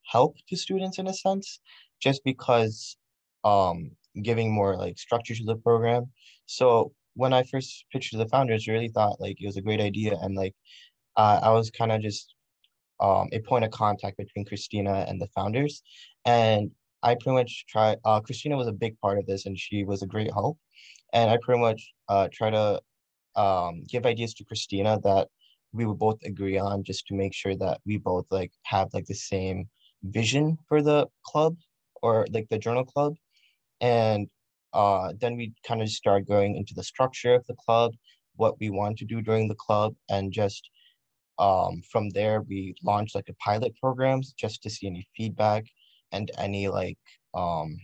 help 0.04 0.37
to 0.49 0.56
students 0.56 0.99
in 0.99 1.06
a 1.09 1.14
sense, 1.14 1.61
just 2.00 2.23
because 2.25 2.97
um, 3.45 3.90
giving 4.23 4.52
more 4.52 4.76
like 4.76 4.99
structure 4.99 5.35
to 5.35 5.45
the 5.45 5.56
program. 5.56 6.11
So 6.47 6.92
when 7.17 7.33
I 7.33 7.43
first 7.45 7.87
pitched 7.93 8.13
to 8.13 8.19
the 8.19 8.29
founders, 8.29 8.69
really 8.69 8.89
thought 8.89 9.21
like 9.21 9.39
it 9.41 9.47
was 9.47 9.57
a 9.57 9.63
great 9.63 9.81
idea, 9.81 10.17
and 10.23 10.35
like 10.37 10.55
uh, 11.17 11.41
I 11.43 11.51
was 11.51 11.71
kind 11.71 11.93
of 11.93 12.03
just 12.03 12.35
um, 13.01 13.29
a 13.33 13.41
point 13.41 13.65
of 13.65 13.71
contact 13.71 14.19
between 14.19 14.45
Christina 14.47 15.05
and 15.09 15.21
the 15.21 15.29
founders, 15.35 15.83
and 16.25 16.71
I 17.03 17.15
pretty 17.15 17.37
much 17.37 17.65
tried. 17.69 17.99
Uh, 18.05 18.21
Christina 18.21 18.57
was 18.57 18.69
a 18.69 18.73
big 18.73 18.99
part 19.01 19.19
of 19.19 19.27
this, 19.27 19.47
and 19.47 19.59
she 19.59 19.85
was 19.85 20.03
a 20.03 20.07
great 20.07 20.33
help, 20.33 20.59
and 21.13 21.31
I 21.31 21.39
pretty 21.43 21.61
much 21.61 21.93
uh, 22.09 22.29
try 22.33 22.51
to 22.51 22.81
um, 23.37 23.85
give 23.89 24.07
ideas 24.07 24.35
to 24.35 24.45
Christina 24.45 24.99
that 25.05 25.29
we 25.73 25.87
would 25.87 25.99
both 25.99 26.19
agree 26.25 26.59
on, 26.59 26.85
just 26.85 27.07
to 27.09 27.15
make 27.15 27.35
sure 27.35 27.57
that 27.57 27.81
we 27.87 27.97
both 27.99 28.27
like 28.31 28.53
have 28.65 28.89
like 28.95 29.07
the 29.07 29.15
same 29.15 29.69
vision 30.05 30.59
for 30.69 30.83
the 30.83 31.07
club 31.25 31.57
or 32.03 32.27
like 32.31 32.49
the 32.51 32.59
journal 32.59 32.85
club, 32.85 33.15
and 33.81 34.29
uh, 34.76 35.12
then 35.21 35.37
we 35.37 35.54
kind 35.66 35.80
of 35.83 35.88
start 35.88 36.28
going 36.28 36.54
into 36.56 36.75
the 36.75 36.83
structure 36.83 37.35
of 37.35 37.47
the 37.47 37.56
club, 37.64 37.92
what 38.37 38.61
we 38.61 38.68
want 38.71 38.99
to 38.99 39.06
do 39.06 39.23
during 39.23 39.49
the 39.49 39.54
club, 39.54 39.95
and 40.11 40.33
just 40.33 40.68
um, 41.38 41.83
from 41.90 42.11
there 42.11 42.42
we 42.42 42.75
launched 42.85 43.14
like 43.14 43.28
a 43.28 43.35
pilot 43.35 43.73
programs 43.80 44.33
just 44.33 44.62
to 44.62 44.71
see 44.71 44.87
any 44.87 45.06
feedback 45.16 45.64
and 46.12 46.30
any 46.38 46.68
like 46.68 46.99
um, 47.35 47.76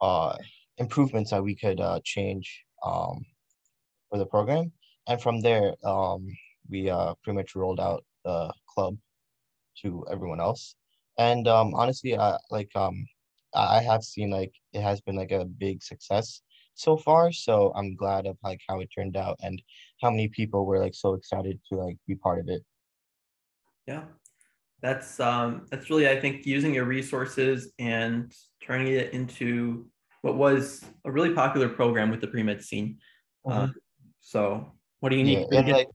uh, 0.00 0.36
improvements 0.78 1.30
that 1.30 1.42
we 1.42 1.54
could 1.54 1.80
uh, 1.80 2.00
change 2.04 2.64
um, 2.84 3.24
for 4.10 4.18
the 4.18 4.26
program. 4.26 4.72
And 5.08 5.20
from 5.22 5.40
there, 5.40 5.74
um, 5.84 6.26
we 6.68 6.90
uh, 6.90 7.14
pretty 7.22 7.36
much 7.36 7.54
rolled 7.54 7.80
out 7.80 8.04
the 8.24 8.52
club 8.68 8.96
to 9.82 10.04
everyone 10.10 10.40
else. 10.40 10.74
And 11.18 11.46
um, 11.48 11.74
honestly, 11.74 12.18
I 12.18 12.38
like 12.50 12.70
um, 12.74 13.06
I 13.56 13.82
have 13.82 14.02
seen 14.02 14.30
like 14.30 14.52
it 14.72 14.82
has 14.82 15.00
been 15.00 15.16
like 15.16 15.32
a 15.32 15.44
big 15.44 15.82
success 15.82 16.42
so 16.74 16.96
far. 16.96 17.32
So 17.32 17.72
I'm 17.74 17.94
glad 17.96 18.26
of 18.26 18.36
like 18.42 18.60
how 18.68 18.80
it 18.80 18.88
turned 18.94 19.16
out 19.16 19.36
and 19.42 19.60
how 20.02 20.10
many 20.10 20.28
people 20.28 20.66
were 20.66 20.78
like 20.78 20.94
so 20.94 21.14
excited 21.14 21.58
to 21.68 21.78
like 21.78 21.96
be 22.06 22.14
part 22.14 22.38
of 22.38 22.48
it. 22.48 22.62
Yeah. 23.86 24.04
That's 24.82 25.18
um 25.20 25.66
that's 25.70 25.88
really 25.88 26.08
I 26.08 26.20
think 26.20 26.44
using 26.44 26.74
your 26.74 26.84
resources 26.84 27.72
and 27.78 28.32
turning 28.62 28.92
it 28.92 29.12
into 29.12 29.88
what 30.22 30.36
was 30.36 30.84
a 31.04 31.10
really 31.10 31.32
popular 31.32 31.68
program 31.68 32.10
with 32.10 32.20
the 32.20 32.26
pre-med 32.26 32.62
scene. 32.62 32.98
Mm-hmm. 33.46 33.64
Uh, 33.64 33.68
so 34.20 34.72
what 35.00 35.10
do 35.10 35.16
you 35.16 35.24
need? 35.24 35.46
Yeah, 35.50 35.60
and 35.60 35.68
like 35.68 35.88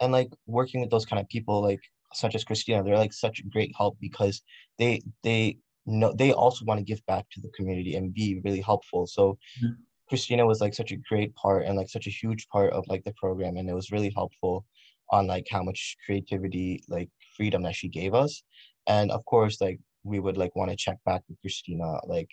and 0.00 0.12
like 0.12 0.28
working 0.46 0.80
with 0.80 0.90
those 0.90 1.06
kind 1.06 1.20
of 1.20 1.28
people 1.28 1.62
like 1.62 1.80
such 2.14 2.34
as 2.34 2.44
Christina, 2.44 2.82
they're 2.82 2.96
like 2.96 3.12
such 3.12 3.42
great 3.50 3.72
help 3.76 3.96
because 4.00 4.42
they 4.78 5.02
they 5.22 5.58
know 5.86 6.12
they 6.12 6.32
also 6.32 6.64
want 6.64 6.78
to 6.78 6.84
give 6.84 7.04
back 7.06 7.26
to 7.30 7.40
the 7.40 7.50
community 7.50 7.94
and 7.96 8.12
be 8.12 8.40
really 8.44 8.60
helpful. 8.60 9.06
So 9.06 9.38
mm-hmm. 9.62 9.72
Christina 10.08 10.46
was 10.46 10.60
like 10.60 10.74
such 10.74 10.92
a 10.92 10.96
great 11.08 11.34
part 11.34 11.64
and 11.64 11.76
like 11.76 11.88
such 11.88 12.06
a 12.06 12.10
huge 12.10 12.48
part 12.48 12.72
of 12.72 12.84
like 12.88 13.04
the 13.04 13.14
program 13.14 13.56
and 13.56 13.68
it 13.68 13.74
was 13.74 13.90
really 13.90 14.12
helpful 14.14 14.64
on 15.10 15.26
like 15.26 15.46
how 15.50 15.62
much 15.62 15.96
creativity 16.04 16.82
like 16.88 17.08
freedom 17.36 17.62
that 17.62 17.74
she 17.74 17.88
gave 17.88 18.14
us 18.14 18.42
and 18.86 19.10
of 19.10 19.24
course 19.24 19.60
like 19.60 19.78
we 20.04 20.20
would 20.20 20.36
like 20.36 20.54
want 20.56 20.70
to 20.70 20.76
check 20.76 20.98
back 21.04 21.22
with 21.28 21.40
Christina 21.40 21.98
like 22.06 22.28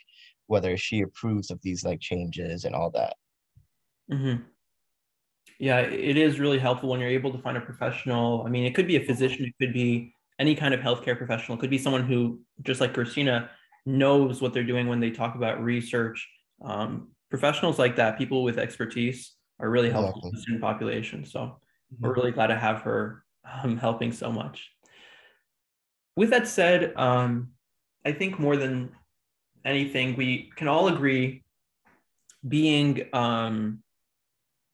whether 0.48 0.76
she 0.78 1.02
approves 1.02 1.52
of 1.52 1.60
these 1.62 1.84
like 1.84 2.00
changes 2.00 2.66
and 2.66 2.76
all 2.76 2.90
that 2.92 3.16
mm-hmm. 4.12 4.42
yeah 5.60 5.80
it 5.80 6.18
is 6.18 6.40
really 6.40 6.60
helpful 6.60 6.90
when 6.90 7.00
you're 7.00 7.10
able 7.10 7.32
to 7.32 7.40
find 7.40 7.58
a 7.58 7.62
professional 7.62 8.44
i 8.46 8.50
mean 8.50 8.66
it 8.66 8.76
could 8.76 8.88
be 8.88 8.98
a 8.98 9.06
physician 9.06 9.46
it 9.46 9.54
could 9.60 9.74
be 9.74 10.14
any 10.40 10.56
kind 10.56 10.74
of 10.74 10.80
healthcare 10.80 11.18
professional 11.18 11.58
it 11.58 11.62
could 11.62 11.70
be 11.70 11.78
someone 11.78 12.04
who 12.04 12.40
just 12.62 12.82
like 12.82 12.94
christina 12.94 13.50
knows 13.86 14.42
what 14.42 14.54
they're 14.54 14.64
doing 14.64 14.88
when 14.88 15.00
they 15.00 15.12
talk 15.12 15.36
about 15.36 15.64
research 15.64 16.28
um, 16.64 17.10
professionals 17.34 17.80
like 17.80 17.96
that, 17.96 18.16
people 18.16 18.44
with 18.44 18.60
expertise, 18.60 19.34
are 19.60 19.68
really 19.68 19.90
helpful 19.90 20.20
exactly. 20.20 20.30
to 20.30 20.36
the 20.36 20.42
student 20.44 20.62
population. 20.62 21.26
So 21.26 21.40
mm-hmm. 21.40 22.06
we're 22.06 22.14
really 22.14 22.32
glad 22.32 22.48
to 22.48 22.56
have 22.56 22.84
her 22.84 23.24
um, 23.64 23.76
helping 23.76 24.12
so 24.12 24.32
much. 24.32 24.70
With 26.16 26.30
that 26.30 26.48
said, 26.48 26.94
um, 26.96 27.50
I 28.06 28.12
think 28.12 28.38
more 28.38 28.56
than 28.56 28.92
anything, 29.66 30.16
we 30.16 30.52
can 30.56 30.68
all 30.68 30.90
agree 30.90 31.44
being, 32.48 33.08
um, 33.14 33.80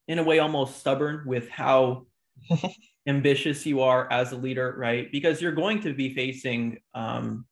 in 0.10 0.20
a 0.20 0.24
way, 0.24 0.40
almost 0.40 0.80
stubborn 0.80 1.24
with 1.26 1.48
how 1.48 2.08
ambitious 3.10 3.66
you 3.66 3.82
are 3.82 4.10
as 4.12 4.32
a 4.32 4.38
leader, 4.38 4.76
right? 4.78 5.12
Because 5.12 5.42
you're 5.42 5.52
going 5.52 5.82
to 5.82 5.94
be 5.94 6.14
facing, 6.14 6.78
um, 6.94 7.46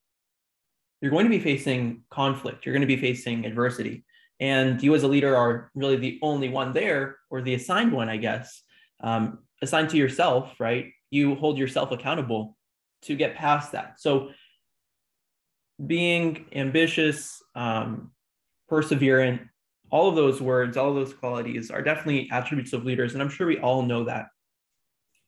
you're 1.01 1.11
going 1.11 1.25
to 1.25 1.29
be 1.29 1.39
facing 1.39 2.03
conflict. 2.09 2.65
You're 2.65 2.73
going 2.73 2.87
to 2.87 2.87
be 2.87 3.01
facing 3.01 3.45
adversity 3.45 4.05
and 4.39 4.81
you 4.81 4.93
as 4.93 5.03
a 5.03 5.07
leader 5.07 5.35
are 5.35 5.71
really 5.73 5.95
the 5.95 6.19
only 6.21 6.49
one 6.49 6.73
there 6.73 7.17
or 7.29 7.41
the 7.41 7.53
assigned 7.53 7.91
one 7.91 8.09
i 8.09 8.17
guess 8.17 8.63
um, 9.01 9.39
assigned 9.61 9.89
to 9.89 9.97
yourself 9.97 10.53
right 10.59 10.91
you 11.09 11.35
hold 11.35 11.57
yourself 11.57 11.91
accountable 11.91 12.55
to 13.01 13.15
get 13.15 13.35
past 13.35 13.71
that 13.71 13.99
so 13.99 14.29
being 15.85 16.45
ambitious 16.53 17.41
um, 17.55 18.11
perseverant 18.69 19.47
all 19.91 20.09
of 20.09 20.15
those 20.15 20.41
words 20.41 20.77
all 20.77 20.89
of 20.89 20.95
those 20.95 21.13
qualities 21.13 21.71
are 21.71 21.81
definitely 21.81 22.29
attributes 22.31 22.73
of 22.73 22.85
leaders 22.85 23.13
and 23.13 23.21
i'm 23.21 23.29
sure 23.29 23.47
we 23.47 23.59
all 23.59 23.81
know 23.81 24.03
that 24.03 24.27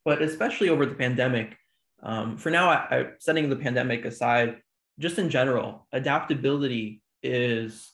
but 0.06 0.22
especially 0.22 0.70
over 0.70 0.86
the 0.86 0.96
pandemic 0.96 1.58
um, 2.02 2.38
for 2.38 2.50
now 2.50 2.70
I, 2.70 2.76
I, 2.92 3.06
setting 3.20 3.50
the 3.50 3.56
pandemic 3.56 4.06
aside 4.06 4.58
just 5.00 5.18
in 5.18 5.30
general 5.30 5.88
adaptability 5.92 7.02
is 7.24 7.94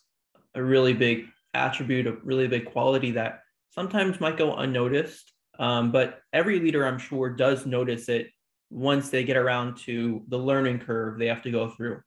a 0.56 0.64
really 0.64 0.94
big 0.94 1.26
attribute, 1.54 2.08
a 2.08 2.18
really 2.24 2.48
big 2.48 2.66
quality 2.66 3.12
that 3.12 3.42
sometimes 3.70 4.20
might 4.20 4.38
go 4.38 4.56
unnoticed. 4.56 5.32
Um, 5.60 5.92
but 5.92 6.20
every 6.34 6.60
leader, 6.60 6.86
I'm 6.86 6.98
sure, 6.98 7.30
does 7.30 7.66
notice 7.66 8.10
it 8.10 8.28
once 8.70 9.10
they 9.10 9.24
get 9.24 9.38
around 9.38 9.78
to 9.78 10.24
the 10.28 10.38
learning 10.38 10.80
curve 10.80 11.18
they 11.18 11.28
have 11.28 11.44
to 11.44 11.52
go 11.52 11.70
through. 11.70 12.02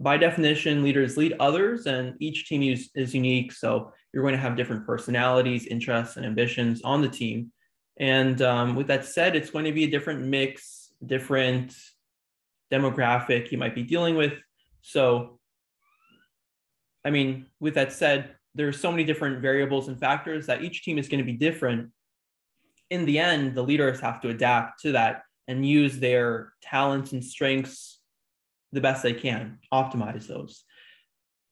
By 0.00 0.16
definition, 0.16 0.82
leaders 0.82 1.16
lead 1.16 1.34
others, 1.38 1.86
and 1.86 2.16
each 2.18 2.48
team 2.48 2.62
is, 2.62 2.90
is 2.96 3.14
unique. 3.14 3.52
So 3.52 3.92
you're 4.12 4.24
going 4.24 4.34
to 4.34 4.40
have 4.40 4.56
different 4.56 4.84
personalities, 4.84 5.66
interests, 5.66 6.16
and 6.16 6.26
ambitions 6.26 6.82
on 6.82 7.02
the 7.02 7.08
team. 7.08 7.52
And 7.98 8.40
um, 8.42 8.74
with 8.74 8.86
that 8.88 9.04
said, 9.04 9.36
it's 9.36 9.50
going 9.50 9.66
to 9.66 9.72
be 9.72 9.84
a 9.84 9.90
different 9.90 10.24
mix, 10.26 10.92
different 11.04 11.74
demographic 12.72 13.52
you 13.52 13.58
might 13.58 13.74
be 13.74 13.82
dealing 13.82 14.16
with. 14.16 14.34
So 14.80 15.38
I 17.04 17.10
mean, 17.10 17.46
with 17.60 17.74
that 17.74 17.92
said, 17.92 18.36
there's 18.54 18.80
so 18.80 18.90
many 18.90 19.04
different 19.04 19.40
variables 19.40 19.88
and 19.88 19.98
factors 19.98 20.46
that 20.46 20.62
each 20.62 20.84
team 20.84 20.98
is 20.98 21.08
going 21.08 21.18
to 21.18 21.24
be 21.24 21.36
different. 21.36 21.90
In 22.90 23.04
the 23.06 23.18
end, 23.18 23.54
the 23.54 23.62
leaders 23.62 24.00
have 24.00 24.20
to 24.20 24.28
adapt 24.28 24.82
to 24.82 24.92
that 24.92 25.22
and 25.48 25.66
use 25.66 25.98
their 25.98 26.52
talents 26.62 27.12
and 27.12 27.24
strengths 27.24 28.00
the 28.72 28.80
best 28.80 29.02
they 29.02 29.14
can, 29.14 29.58
optimize 29.72 30.26
those. 30.26 30.64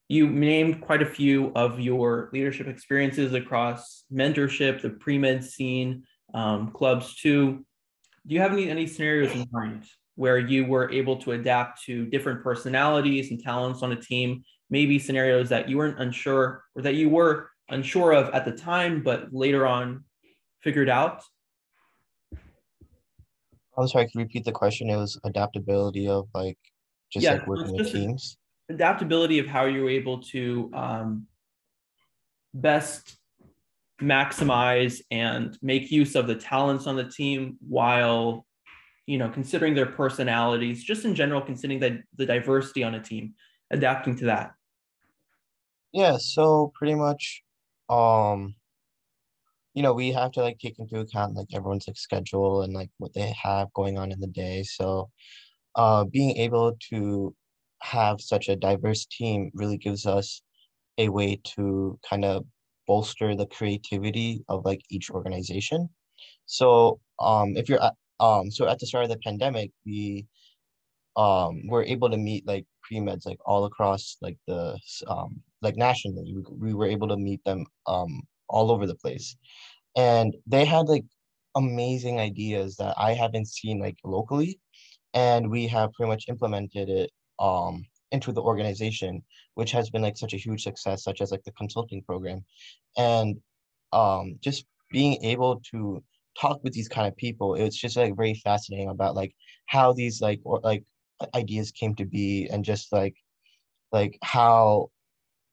You 0.08 0.28
named 0.28 0.80
quite 0.80 1.02
a 1.02 1.06
few 1.06 1.52
of 1.54 1.80
your 1.80 2.30
leadership 2.32 2.66
experiences 2.66 3.32
across 3.32 4.04
mentorship, 4.12 4.82
the 4.82 4.90
pre 4.90 5.18
med 5.18 5.44
scene, 5.44 6.04
um, 6.34 6.70
clubs 6.72 7.14
too. 7.14 7.64
Do 8.26 8.34
you 8.34 8.40
have 8.40 8.52
any, 8.52 8.68
any 8.68 8.86
scenarios 8.86 9.32
in 9.32 9.46
mind 9.50 9.84
where 10.16 10.38
you 10.38 10.66
were 10.66 10.90
able 10.90 11.16
to 11.16 11.32
adapt 11.32 11.82
to 11.84 12.06
different 12.06 12.42
personalities 12.42 13.30
and 13.30 13.42
talents 13.42 13.82
on 13.82 13.92
a 13.92 13.96
team 13.96 14.42
maybe 14.70 14.98
scenarios 14.98 15.48
that 15.48 15.68
you 15.68 15.76
weren't 15.76 15.98
unsure 16.00 16.62
or 16.74 16.82
that 16.82 16.94
you 16.94 17.08
were 17.08 17.50
unsure 17.68 18.12
of 18.12 18.30
at 18.30 18.44
the 18.44 18.52
time, 18.52 19.02
but 19.02 19.32
later 19.32 19.66
on 19.66 20.04
figured 20.60 20.88
out? 20.88 21.22
I'm 23.76 23.88
sorry, 23.88 24.08
can 24.08 24.20
you 24.20 24.26
repeat 24.26 24.44
the 24.44 24.52
question? 24.52 24.90
It 24.90 24.96
was 24.96 25.18
adaptability 25.24 26.08
of 26.08 26.28
like 26.34 26.58
just 27.10 27.24
yeah, 27.24 27.34
like 27.34 27.46
working 27.46 27.72
with 27.72 27.90
teams. 27.90 28.36
Adaptability 28.68 29.38
of 29.38 29.46
how 29.46 29.64
you're 29.64 29.90
able 29.90 30.22
to 30.22 30.70
um, 30.74 31.26
best 32.54 33.16
maximize 34.00 35.00
and 35.10 35.58
make 35.62 35.90
use 35.90 36.14
of 36.14 36.26
the 36.26 36.34
talents 36.34 36.86
on 36.86 36.96
the 36.96 37.08
team 37.08 37.56
while 37.66 38.46
you 39.06 39.18
know 39.18 39.28
considering 39.28 39.74
their 39.74 39.86
personalities 39.86 40.82
just 40.82 41.04
in 41.04 41.14
general 41.14 41.40
considering 41.40 41.80
the, 41.80 42.02
the 42.16 42.26
diversity 42.26 42.82
on 42.82 42.94
a 42.94 43.02
team 43.02 43.34
adapting 43.70 44.16
to 44.16 44.26
that 44.26 44.52
yeah, 45.92 46.18
so 46.18 46.72
pretty 46.74 46.94
much, 46.94 47.42
um, 47.88 48.54
you 49.74 49.82
know, 49.82 49.92
we 49.92 50.12
have 50.12 50.32
to 50.32 50.40
like 50.42 50.58
take 50.58 50.78
into 50.78 51.00
account 51.00 51.36
like 51.36 51.48
everyone's 51.52 51.88
like 51.88 51.96
schedule 51.96 52.62
and 52.62 52.72
like 52.72 52.90
what 52.98 53.12
they 53.14 53.34
have 53.42 53.72
going 53.74 53.98
on 53.98 54.12
in 54.12 54.20
the 54.20 54.26
day. 54.28 54.62
So, 54.62 55.10
uh, 55.76 56.04
being 56.04 56.36
able 56.36 56.76
to 56.90 57.34
have 57.82 58.20
such 58.20 58.48
a 58.48 58.56
diverse 58.56 59.06
team 59.06 59.50
really 59.54 59.78
gives 59.78 60.06
us 60.06 60.42
a 60.98 61.08
way 61.08 61.40
to 61.56 61.98
kind 62.08 62.24
of 62.24 62.44
bolster 62.90 63.30
the 63.36 63.46
creativity 63.58 64.30
of 64.52 64.64
like 64.70 64.82
each 64.90 65.10
organization. 65.18 65.88
So, 66.46 67.00
um, 67.30 67.48
if 67.60 67.68
you're 67.68 67.82
at, 67.88 67.94
um, 68.20 68.50
so 68.56 68.62
at 68.68 68.78
the 68.80 68.86
start 68.86 69.04
of 69.04 69.10
the 69.10 69.18
pandemic, 69.28 69.70
we 69.86 70.26
um 71.16 71.66
were 71.66 71.84
able 71.84 72.08
to 72.10 72.16
meet 72.16 72.46
like 72.46 72.64
pre-meds 72.84 73.26
like 73.26 73.38
all 73.44 73.64
across 73.64 74.16
like 74.22 74.38
the 74.46 74.78
um 75.08 75.42
like 75.62 75.76
nationally 75.76 76.34
we, 76.36 76.42
we 76.66 76.74
were 76.74 76.86
able 76.86 77.08
to 77.08 77.16
meet 77.16 77.42
them 77.44 77.64
um 77.86 78.22
all 78.48 78.70
over 78.72 78.86
the 78.86 78.94
place. 78.96 79.36
And 79.96 80.34
they 80.46 80.64
had 80.64 80.86
like 80.88 81.04
amazing 81.56 82.18
ideas 82.20 82.76
that 82.76 82.94
I 82.98 83.12
haven't 83.14 83.48
seen 83.48 83.80
like 83.80 83.96
locally. 84.04 84.58
And 85.14 85.50
we 85.50 85.66
have 85.68 85.92
pretty 85.94 86.10
much 86.10 86.26
implemented 86.28 86.88
it 86.88 87.10
um 87.40 87.84
into 88.12 88.32
the 88.32 88.42
organization, 88.42 89.22
which 89.54 89.72
has 89.72 89.90
been 89.90 90.02
like 90.02 90.16
such 90.16 90.34
a 90.34 90.38
huge 90.38 90.62
success, 90.62 91.04
such 91.04 91.20
as 91.20 91.30
like 91.30 91.44
the 91.44 91.52
consulting 91.52 92.02
program. 92.02 92.44
And 92.96 93.36
um 93.92 94.38
just 94.42 94.66
being 94.90 95.22
able 95.24 95.60
to 95.72 96.02
talk 96.40 96.62
with 96.64 96.72
these 96.72 96.88
kind 96.88 97.06
of 97.08 97.16
people, 97.16 97.54
it's 97.54 97.76
just 97.76 97.96
like 97.96 98.16
very 98.16 98.34
fascinating 98.34 98.88
about 98.88 99.14
like 99.16 99.34
how 99.66 99.92
these 99.92 100.20
like 100.20 100.40
or 100.44 100.60
like 100.62 100.84
ideas 101.34 101.70
came 101.70 101.94
to 101.96 102.04
be 102.06 102.48
and 102.50 102.64
just 102.64 102.92
like 102.92 103.14
like 103.92 104.18
how 104.22 104.90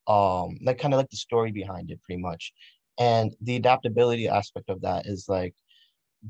um 0.08 0.58
like 0.64 0.80
kind 0.80 0.94
of 0.94 0.98
like 0.98 1.10
the 1.10 1.18
story 1.18 1.52
behind 1.52 1.92
it 1.92 2.02
pretty 2.04 2.22
much 2.22 2.54
and 3.00 3.36
the 3.42 3.56
adaptability 3.56 4.28
aspect 4.28 4.70
of 4.70 4.82
that 4.82 5.06
is 5.06 5.26
like 5.28 5.54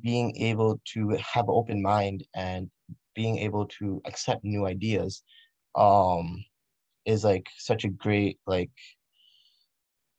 being 0.01 0.35
able 0.37 0.79
to 0.85 1.09
have 1.11 1.45
an 1.45 1.55
open 1.55 1.81
mind 1.81 2.25
and 2.35 2.69
being 3.15 3.37
able 3.39 3.65
to 3.65 4.01
accept 4.05 4.43
new 4.43 4.65
ideas 4.65 5.23
um 5.77 6.43
is 7.05 7.23
like 7.23 7.47
such 7.57 7.85
a 7.85 7.89
great 7.89 8.39
like 8.45 8.71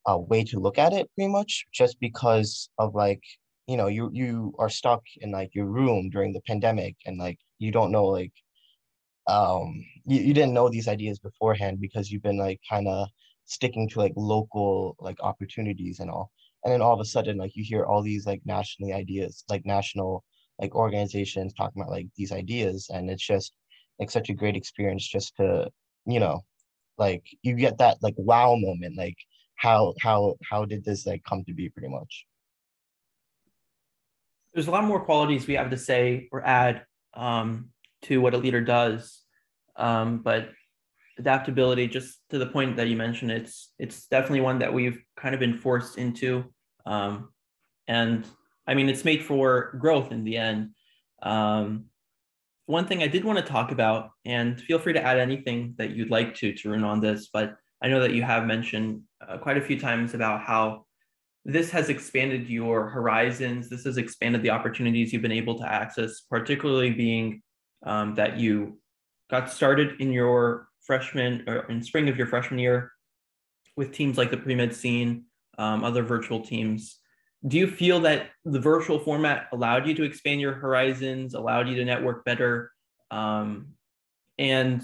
a 0.07 0.19
way 0.19 0.43
to 0.45 0.59
look 0.59 0.79
at 0.79 0.93
it 0.93 1.11
pretty 1.15 1.31
much 1.31 1.67
just 1.73 1.99
because 2.01 2.71
of 2.79 2.95
like 2.95 3.23
you 3.67 3.77
know 3.77 3.89
you 3.89 4.11
you 4.13 4.55
are 4.59 4.71
stuck 4.71 5.03
in 5.21 5.31
like 5.31 5.55
your 5.55 5.67
room 5.67 6.09
during 6.11 6.33
the 6.33 6.41
pandemic 6.47 6.97
and 7.05 7.19
like 7.19 7.39
you 7.59 7.71
don't 7.71 7.93
know 7.93 8.07
like 8.07 8.33
um 9.27 9.85
you, 10.07 10.21
you 10.21 10.35
didn't 10.35 10.55
know 10.55 10.69
these 10.69 10.89
ideas 10.89 11.19
beforehand 11.19 11.79
because 11.81 12.11
you've 12.11 12.23
been 12.23 12.39
like 12.39 12.61
kind 12.69 12.89
of 12.89 13.09
sticking 13.49 13.89
to 13.89 13.99
like 13.99 14.13
local 14.17 14.95
like 15.01 15.19
opportunities 15.21 16.01
and 16.01 16.11
all. 16.11 16.31
And 16.65 16.73
then 16.73 16.83
all 16.83 16.93
of 16.93 17.01
a 17.01 17.05
sudden 17.05 17.39
like 17.39 17.57
you 17.57 17.65
hear 17.65 17.85
all 17.85 18.03
these 18.03 18.27
like 18.27 18.43
nationally 18.45 18.93
ideas 18.93 19.45
like 19.49 19.65
national 19.65 20.25
like 20.61 20.75
organizations 20.75 21.55
talking 21.55 21.81
about 21.81 21.93
like 21.93 22.09
these 22.17 22.33
ideas 22.33 22.91
and 22.93 23.11
it's 23.11 23.27
just 23.27 23.53
like 23.99 24.11
such 24.11 24.29
a 24.31 24.35
great 24.35 24.57
experience 24.57 25.07
just 25.07 25.37
to 25.37 25.71
you 26.07 26.21
know 26.21 26.41
like 26.99 27.25
you 27.43 27.55
get 27.55 27.79
that 27.79 27.97
like 28.03 28.15
wow 28.17 28.55
moment 28.57 28.97
like 28.97 29.17
how 29.57 29.95
how 30.01 30.35
how 30.49 30.65
did 30.65 30.85
this 30.85 31.07
like 31.07 31.23
come 31.25 31.45
to 31.45 31.55
be 31.55 31.69
pretty 31.69 31.89
much 31.89 32.27
there's 34.55 34.67
a 34.67 34.71
lot 34.71 34.85
more 34.85 35.05
qualities 35.05 35.47
we 35.47 35.55
have 35.55 35.71
to 35.71 35.77
say 35.77 36.29
or 36.33 36.45
add 36.45 36.83
um, 37.15 37.71
to 38.03 38.21
what 38.21 38.35
a 38.35 38.39
leader 38.39 38.61
does. 38.61 39.23
Um, 39.77 40.19
but 40.19 40.51
adaptability, 41.19 41.87
just 41.87 42.19
to 42.31 42.39
the 42.39 42.47
point 42.47 42.77
that 42.77 42.89
you 42.89 42.97
mentioned, 42.97 43.31
it's 43.31 43.73
it's 43.79 44.07
definitely 44.07 44.41
one 44.41 44.59
that 44.61 44.73
we've 44.73 45.01
kind 45.17 45.35
of 45.35 45.41
been 45.41 45.59
forced 45.59 45.99
into. 45.99 46.45
Um, 46.87 47.31
and 47.87 48.27
I 48.67 48.75
mean, 48.75 48.89
it's 48.89 49.05
made 49.05 49.25
for 49.25 49.77
growth 49.79 50.13
in 50.13 50.25
the 50.25 50.37
end. 50.37 50.71
Um, 51.23 51.87
one 52.69 52.87
thing 52.87 53.03
I 53.03 53.07
did 53.07 53.25
want 53.25 53.39
to 53.39 53.45
talk 53.45 53.73
about, 53.73 54.11
and 54.27 54.61
feel 54.61 54.79
free 54.79 54.93
to 54.93 55.03
add 55.03 55.19
anything 55.19 55.75
that 55.79 55.91
you'd 55.91 56.11
like 56.11 56.35
to 56.37 56.53
Tarun 56.53 56.85
on 56.85 57.01
this, 57.01 57.31
but 57.33 57.57
I 57.83 57.89
know 57.89 58.01
that 58.01 58.13
you 58.13 58.23
have 58.23 58.45
mentioned 58.45 59.05
uh, 59.27 59.39
quite 59.39 59.57
a 59.57 59.63
few 59.63 59.81
times 59.81 60.13
about 60.13 60.43
how 60.43 60.85
this 61.47 61.71
has 61.71 61.89
expanded 61.89 62.47
your 62.47 62.91
horizons. 62.91 63.71
This 63.71 63.85
has 63.85 63.97
expanded 63.97 64.43
the 64.43 64.51
opportunities 64.51 65.15
you've 65.15 65.23
been 65.23 65.33
able 65.33 65.59
to 65.61 65.67
access, 65.67 66.21
particularly 66.21 66.91
being 66.91 67.41
um, 67.87 68.15
that 68.17 68.39
you 68.39 68.79
got 69.31 69.51
started 69.51 69.99
in 69.99 70.13
your 70.13 70.69
freshman 70.83 71.49
or 71.49 71.61
in 71.71 71.83
spring 71.83 72.11
of 72.11 72.19
your 72.19 72.27
freshman 72.27 72.59
year 72.59 72.93
with 73.77 73.93
teams 73.93 74.19
like 74.19 74.31
the 74.31 74.37
pre-med 74.37 74.75
scene, 74.75 75.25
um, 75.57 75.85
other 75.85 76.03
virtual 76.03 76.41
teams. 76.43 76.99
Do 77.47 77.57
you 77.57 77.69
feel 77.69 78.01
that 78.01 78.31
the 78.45 78.59
virtual 78.59 78.99
format 78.99 79.49
allowed 79.53 79.87
you 79.87 79.95
to 79.95 80.03
expand 80.03 80.41
your 80.41 80.55
horizons, 80.55 81.35
allowed 81.35 81.69
you 81.69 81.77
to 81.77 81.85
network 81.85 82.25
better? 82.25 82.73
Um, 83.11 83.75
and 84.39 84.83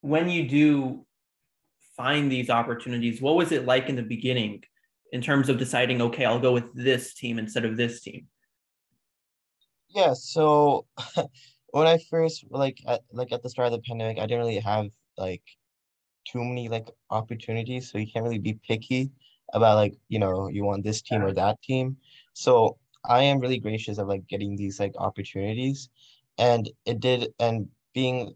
when 0.00 0.28
you 0.28 0.48
do 0.48 1.06
find 1.96 2.30
these 2.30 2.50
opportunities, 2.50 3.20
what 3.20 3.36
was 3.36 3.52
it 3.52 3.64
like 3.64 3.88
in 3.88 3.96
the 3.96 4.02
beginning 4.02 4.64
in 5.12 5.20
terms 5.20 5.48
of 5.48 5.58
deciding, 5.58 6.02
okay, 6.02 6.24
I'll 6.24 6.40
go 6.40 6.52
with 6.52 6.72
this 6.74 7.14
team 7.14 7.38
instead 7.38 7.64
of 7.64 7.76
this 7.76 8.00
team? 8.00 8.26
Yeah, 9.88 10.14
so 10.14 10.86
when 11.70 11.86
I 11.86 11.98
first 12.10 12.44
like 12.50 12.78
at 12.86 13.02
like 13.12 13.32
at 13.32 13.42
the 13.42 13.50
start 13.50 13.66
of 13.66 13.72
the 13.72 13.82
pandemic, 13.88 14.18
I 14.18 14.22
didn't 14.22 14.40
really 14.40 14.60
have 14.60 14.88
like 15.16 15.42
too 16.26 16.44
many 16.44 16.68
like 16.68 16.88
opportunities, 17.10 17.90
so 17.90 17.98
you 17.98 18.06
can't 18.10 18.24
really 18.24 18.38
be 18.38 18.58
picky 18.66 19.10
about 19.54 19.76
like 19.76 19.94
you 20.08 20.18
know 20.18 20.48
you 20.48 20.64
want 20.64 20.84
this 20.84 21.02
team 21.02 21.22
or 21.22 21.32
that 21.32 21.60
team. 21.62 21.96
So 22.34 22.78
I 23.04 23.22
am 23.22 23.40
really 23.40 23.58
gracious 23.58 23.98
of 23.98 24.08
like 24.08 24.26
getting 24.28 24.56
these 24.56 24.80
like 24.80 24.92
opportunities, 24.98 25.88
and 26.38 26.70
it 26.86 27.00
did 27.00 27.32
and 27.40 27.68
being 27.94 28.34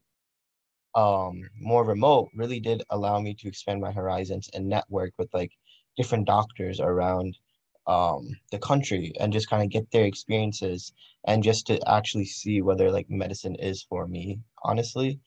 um 0.94 1.42
more 1.60 1.84
remote 1.84 2.28
really 2.34 2.60
did 2.60 2.82
allow 2.90 3.18
me 3.20 3.34
to 3.34 3.48
expand 3.48 3.80
my 3.80 3.92
horizons 3.92 4.50
and 4.54 4.68
network 4.68 5.12
with 5.18 5.32
like 5.32 5.52
different 5.96 6.26
doctors 6.26 6.80
around 6.80 7.36
um, 7.86 8.28
the 8.52 8.58
country 8.58 9.12
and 9.18 9.32
just 9.32 9.50
kind 9.50 9.62
of 9.62 9.68
get 9.70 9.90
their 9.90 10.04
experiences 10.04 10.92
and 11.26 11.42
just 11.42 11.66
to 11.66 11.80
actually 11.88 12.24
see 12.24 12.62
whether 12.62 12.90
like 12.92 13.10
medicine 13.10 13.56
is 13.56 13.82
for 13.82 14.06
me, 14.06 14.38
honestly. 14.62 15.18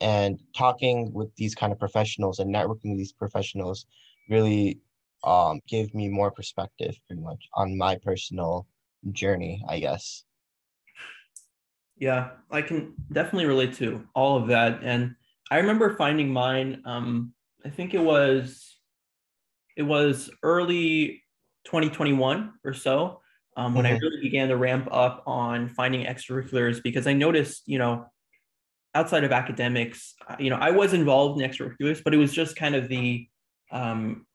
And 0.00 0.40
talking 0.56 1.12
with 1.12 1.34
these 1.36 1.54
kind 1.54 1.72
of 1.72 1.78
professionals 1.78 2.38
and 2.38 2.54
networking 2.54 2.90
with 2.90 2.98
these 2.98 3.12
professionals 3.12 3.86
really 4.30 4.80
um, 5.24 5.60
gave 5.68 5.94
me 5.94 6.08
more 6.08 6.30
perspective 6.30 6.96
pretty 7.06 7.22
much 7.22 7.48
on 7.54 7.76
my 7.76 7.96
personal 7.96 8.66
journey, 9.12 9.64
I 9.68 9.78
guess. 9.78 10.24
Yeah, 11.96 12.30
I 12.50 12.62
can 12.62 12.94
definitely 13.12 13.46
relate 13.46 13.74
to 13.74 14.06
all 14.14 14.38
of 14.38 14.48
that. 14.48 14.80
And 14.82 15.14
I 15.50 15.58
remember 15.58 15.96
finding 15.96 16.32
mine, 16.32 16.82
um, 16.86 17.34
I 17.64 17.68
think 17.68 17.92
it 17.92 18.00
was 18.00 18.76
it 19.76 19.82
was 19.82 20.30
early 20.42 21.22
2021 21.64 22.52
or 22.64 22.74
so 22.74 23.20
um, 23.56 23.74
when 23.74 23.84
mm-hmm. 23.84 23.94
I 23.94 23.98
really 23.98 24.20
began 24.20 24.48
to 24.48 24.56
ramp 24.56 24.88
up 24.90 25.22
on 25.26 25.68
finding 25.68 26.06
extracurriculars 26.06 26.82
because 26.82 27.06
I 27.06 27.12
noticed, 27.12 27.62
you 27.66 27.78
know, 27.78 28.06
outside 28.94 29.24
of 29.24 29.32
academics, 29.32 30.14
uh, 30.28 30.36
you 30.38 30.50
know, 30.50 30.56
I 30.56 30.70
was 30.70 30.94
involved 30.94 31.40
in 31.40 31.48
extracurriculars, 31.48 32.02
but 32.02 32.14
it 32.14 32.16
was 32.16 32.32
just 32.32 32.56
kind 32.56 32.74
of 32.74 32.88
the 32.88 33.28
um, 33.70 34.26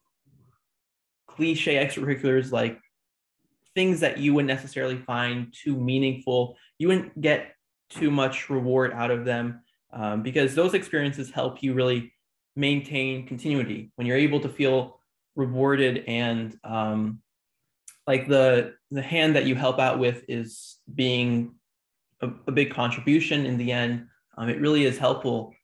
cliche 1.36 1.74
extracurriculars 1.74 2.50
like 2.50 2.80
things 3.74 4.00
that 4.00 4.18
you 4.18 4.34
wouldn't 4.34 4.48
necessarily 4.48 4.96
find 4.96 5.52
too 5.52 5.76
meaningful. 5.76 6.56
You 6.78 6.88
wouldn't 6.88 7.20
get 7.20 7.54
too 7.90 8.10
much 8.10 8.50
reward 8.50 8.92
out 8.92 9.10
of 9.10 9.24
them 9.24 9.60
um, 9.92 10.22
because 10.22 10.54
those 10.54 10.74
experiences 10.74 11.30
help 11.30 11.62
you 11.62 11.74
really 11.74 12.12
maintain 12.56 13.26
continuity. 13.26 13.92
When 13.96 14.06
you're 14.06 14.16
able 14.16 14.40
to 14.40 14.48
feel 14.48 14.98
rewarded 15.36 16.04
and 16.06 16.58
um, 16.64 17.20
like 18.06 18.26
the 18.28 18.74
the 18.90 19.02
hand 19.02 19.36
that 19.36 19.44
you 19.44 19.54
help 19.54 19.78
out 19.78 19.98
with 19.98 20.24
is 20.28 20.78
being 20.94 21.54
a, 22.22 22.30
a 22.46 22.52
big 22.52 22.72
contribution 22.72 23.44
in 23.44 23.58
the 23.58 23.72
end 23.72 24.06
um, 24.36 24.48
it 24.48 24.60
really 24.60 24.84
is 24.84 24.98
helpful 24.98 25.54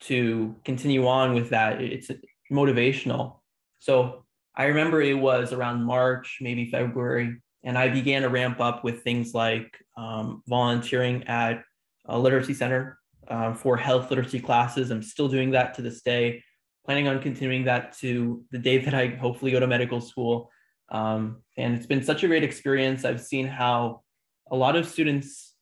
to 0.00 0.54
continue 0.64 1.06
on 1.06 1.34
with 1.34 1.50
that. 1.50 1.80
It's 1.80 2.10
motivational. 2.52 3.36
So 3.80 4.23
i 4.56 4.64
remember 4.64 5.00
it 5.00 5.14
was 5.18 5.52
around 5.52 5.82
march 5.82 6.38
maybe 6.40 6.70
february 6.70 7.36
and 7.62 7.78
i 7.78 7.88
began 7.88 8.22
to 8.22 8.28
ramp 8.28 8.60
up 8.60 8.84
with 8.84 9.02
things 9.02 9.34
like 9.34 9.76
um, 9.96 10.42
volunteering 10.46 11.24
at 11.24 11.62
a 12.06 12.18
literacy 12.18 12.54
center 12.54 12.98
uh, 13.28 13.54
for 13.54 13.76
health 13.76 14.10
literacy 14.10 14.40
classes 14.40 14.90
i'm 14.90 15.02
still 15.02 15.28
doing 15.28 15.50
that 15.50 15.74
to 15.74 15.82
this 15.82 16.02
day 16.02 16.42
planning 16.84 17.08
on 17.08 17.20
continuing 17.20 17.64
that 17.64 17.96
to 17.98 18.44
the 18.50 18.58
day 18.58 18.78
that 18.78 18.94
I 18.94 19.08
hopefully 19.08 19.50
go 19.50 19.60
to 19.60 19.66
medical 19.66 20.00
school. 20.00 20.50
Um, 20.90 21.42
and 21.56 21.74
it's 21.74 21.86
been 21.86 22.04
such 22.04 22.24
a 22.24 22.28
great 22.28 22.44
experience. 22.44 23.04
I've 23.04 23.22
seen 23.22 23.46
how 23.46 24.02
a 24.50 24.56
lot 24.56 24.76
of 24.76 24.86
students 24.86 25.54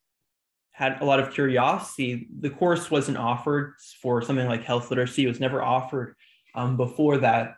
had 0.73 1.01
a 1.01 1.05
lot 1.05 1.21
of 1.21 1.33
curiosity. 1.33 2.29
The 2.41 2.51
course 2.51 2.91
wasn't 2.91 3.19
offered 3.19 3.75
for 4.01 4.21
something 4.23 4.49
like 4.49 4.65
health 4.65 4.91
literacy, 4.91 5.25
it 5.25 5.29
was 5.29 5.41
never 5.41 5.63
offered 5.63 6.17
um, 6.55 6.77
before 6.77 7.19
that. 7.19 7.55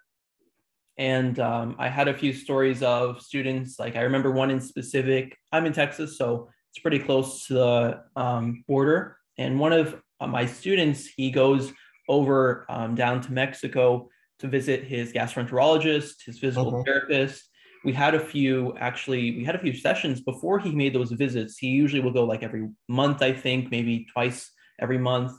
And 0.96 1.38
um, 1.40 1.76
I 1.78 1.88
had 1.88 2.08
a 2.08 2.14
few 2.14 2.32
stories 2.32 2.82
of 2.82 3.20
students, 3.20 3.78
like 3.78 3.96
I 3.96 4.02
remember 4.02 4.30
one 4.30 4.50
in 4.50 4.60
specific. 4.60 5.36
I'm 5.50 5.66
in 5.66 5.72
Texas, 5.72 6.16
so 6.16 6.48
it's 6.70 6.80
pretty 6.80 7.00
close 7.00 7.46
to 7.46 7.54
the 7.54 8.04
um, 8.16 8.64
border. 8.68 9.16
And 9.36 9.58
one 9.58 9.72
of 9.72 10.00
uh, 10.20 10.26
my 10.28 10.46
students, 10.46 11.06
he 11.06 11.30
goes 11.30 11.72
over 12.08 12.64
um, 12.68 12.94
down 12.94 13.20
to 13.22 13.32
Mexico 13.32 14.08
to 14.38 14.46
visit 14.48 14.84
his 14.84 15.12
gastroenterologist, 15.12 16.24
his 16.24 16.38
physical 16.38 16.68
uh-huh. 16.68 16.82
therapist. 16.84 17.48
We 17.84 17.92
had 17.92 18.14
a 18.14 18.20
few 18.20 18.76
actually, 18.78 19.36
we 19.36 19.44
had 19.44 19.54
a 19.54 19.58
few 19.58 19.74
sessions 19.74 20.20
before 20.20 20.58
he 20.58 20.72
made 20.72 20.94
those 20.94 21.12
visits. 21.12 21.58
He 21.58 21.68
usually 21.68 22.00
will 22.00 22.12
go 22.12 22.24
like 22.24 22.42
every 22.42 22.68
month, 22.88 23.20
I 23.20 23.32
think, 23.32 23.70
maybe 23.70 24.06
twice 24.12 24.50
every 24.80 24.98
month. 24.98 25.32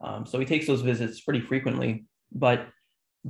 Um, 0.00 0.26
so 0.26 0.38
he 0.38 0.46
takes 0.46 0.66
those 0.66 0.80
visits 0.80 1.20
pretty 1.20 1.40
frequently. 1.40 2.06
But 2.32 2.66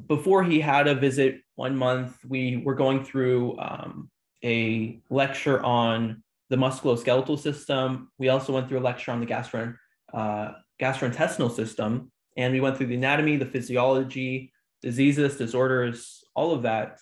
before 0.07 0.43
he 0.43 0.61
had 0.61 0.89
a 0.89 0.95
visit 0.95 1.41
one 1.55 1.77
month, 1.77 2.17
we 2.27 2.57
were 2.57 2.75
going 2.75 3.05
through 3.05 3.59
um, 3.59 4.11
a 4.45 5.01
lecture 5.11 5.63
on 5.63 6.23
the 6.49 6.57
musculoskeletal 6.57 7.39
system. 7.39 8.11
We 8.19 8.29
also 8.29 8.53
went 8.53 8.69
through 8.69 8.79
a 8.79 8.81
lecture 8.81 9.11
on 9.11 9.21
the 9.21 9.27
gastro, 9.27 9.75
uh, 10.13 10.53
gastrointestinal 10.81 11.55
system, 11.55 12.11
and 12.37 12.53
we 12.53 12.61
went 12.61 12.77
through 12.77 12.87
the 12.87 12.95
anatomy, 12.95 13.37
the 13.37 13.47
physiology, 13.47 14.53
diseases, 14.81 15.37
disorders, 15.37 16.25
all 16.35 16.53
of 16.53 16.63
that, 16.63 16.99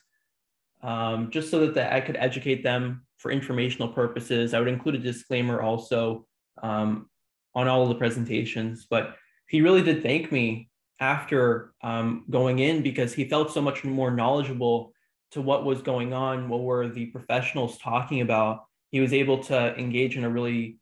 um, 0.83 1.31
just 1.31 1.51
so 1.51 1.61
that 1.61 1.75
the, 1.75 1.93
I 1.93 2.01
could 2.01 2.17
educate 2.17 2.63
them 2.63 3.07
for 3.19 3.31
informational 3.31 3.89
purposes. 3.89 4.55
I 4.55 4.59
would 4.59 4.69
include 4.69 4.97
a 4.97 4.99
disclaimer 4.99 5.61
also 5.63 6.27
um, 6.63 7.09
on 7.55 7.69
all 7.69 7.83
of 7.83 7.89
the 7.89 7.95
presentations, 7.95 8.87
but 8.89 9.17
he 9.49 9.61
really 9.63 9.83
did 9.83 10.03
thank 10.03 10.33
me 10.33 10.70
after 11.01 11.73
um, 11.83 12.25
going 12.31 12.59
in 12.59 12.83
because 12.83 13.15
he 13.15 13.25
felt 13.25 13.53
so 13.53 13.61
much 13.61 13.85
more 13.85 14.11
knowledgeable 14.11 14.93
to 15.33 15.41
what 15.41 15.65
was 15.65 15.83
going 15.83 16.13
on, 16.13 16.49
what 16.49 16.63
were 16.63 16.89
the 16.89 17.07
professionals 17.07 17.79
talking 17.79 18.21
about. 18.21 18.65
He 18.91 19.01
was 19.01 19.13
able 19.13 19.43
to 19.45 19.77
engage 19.79 20.17
in 20.17 20.25
a 20.25 20.31
really 20.31 20.79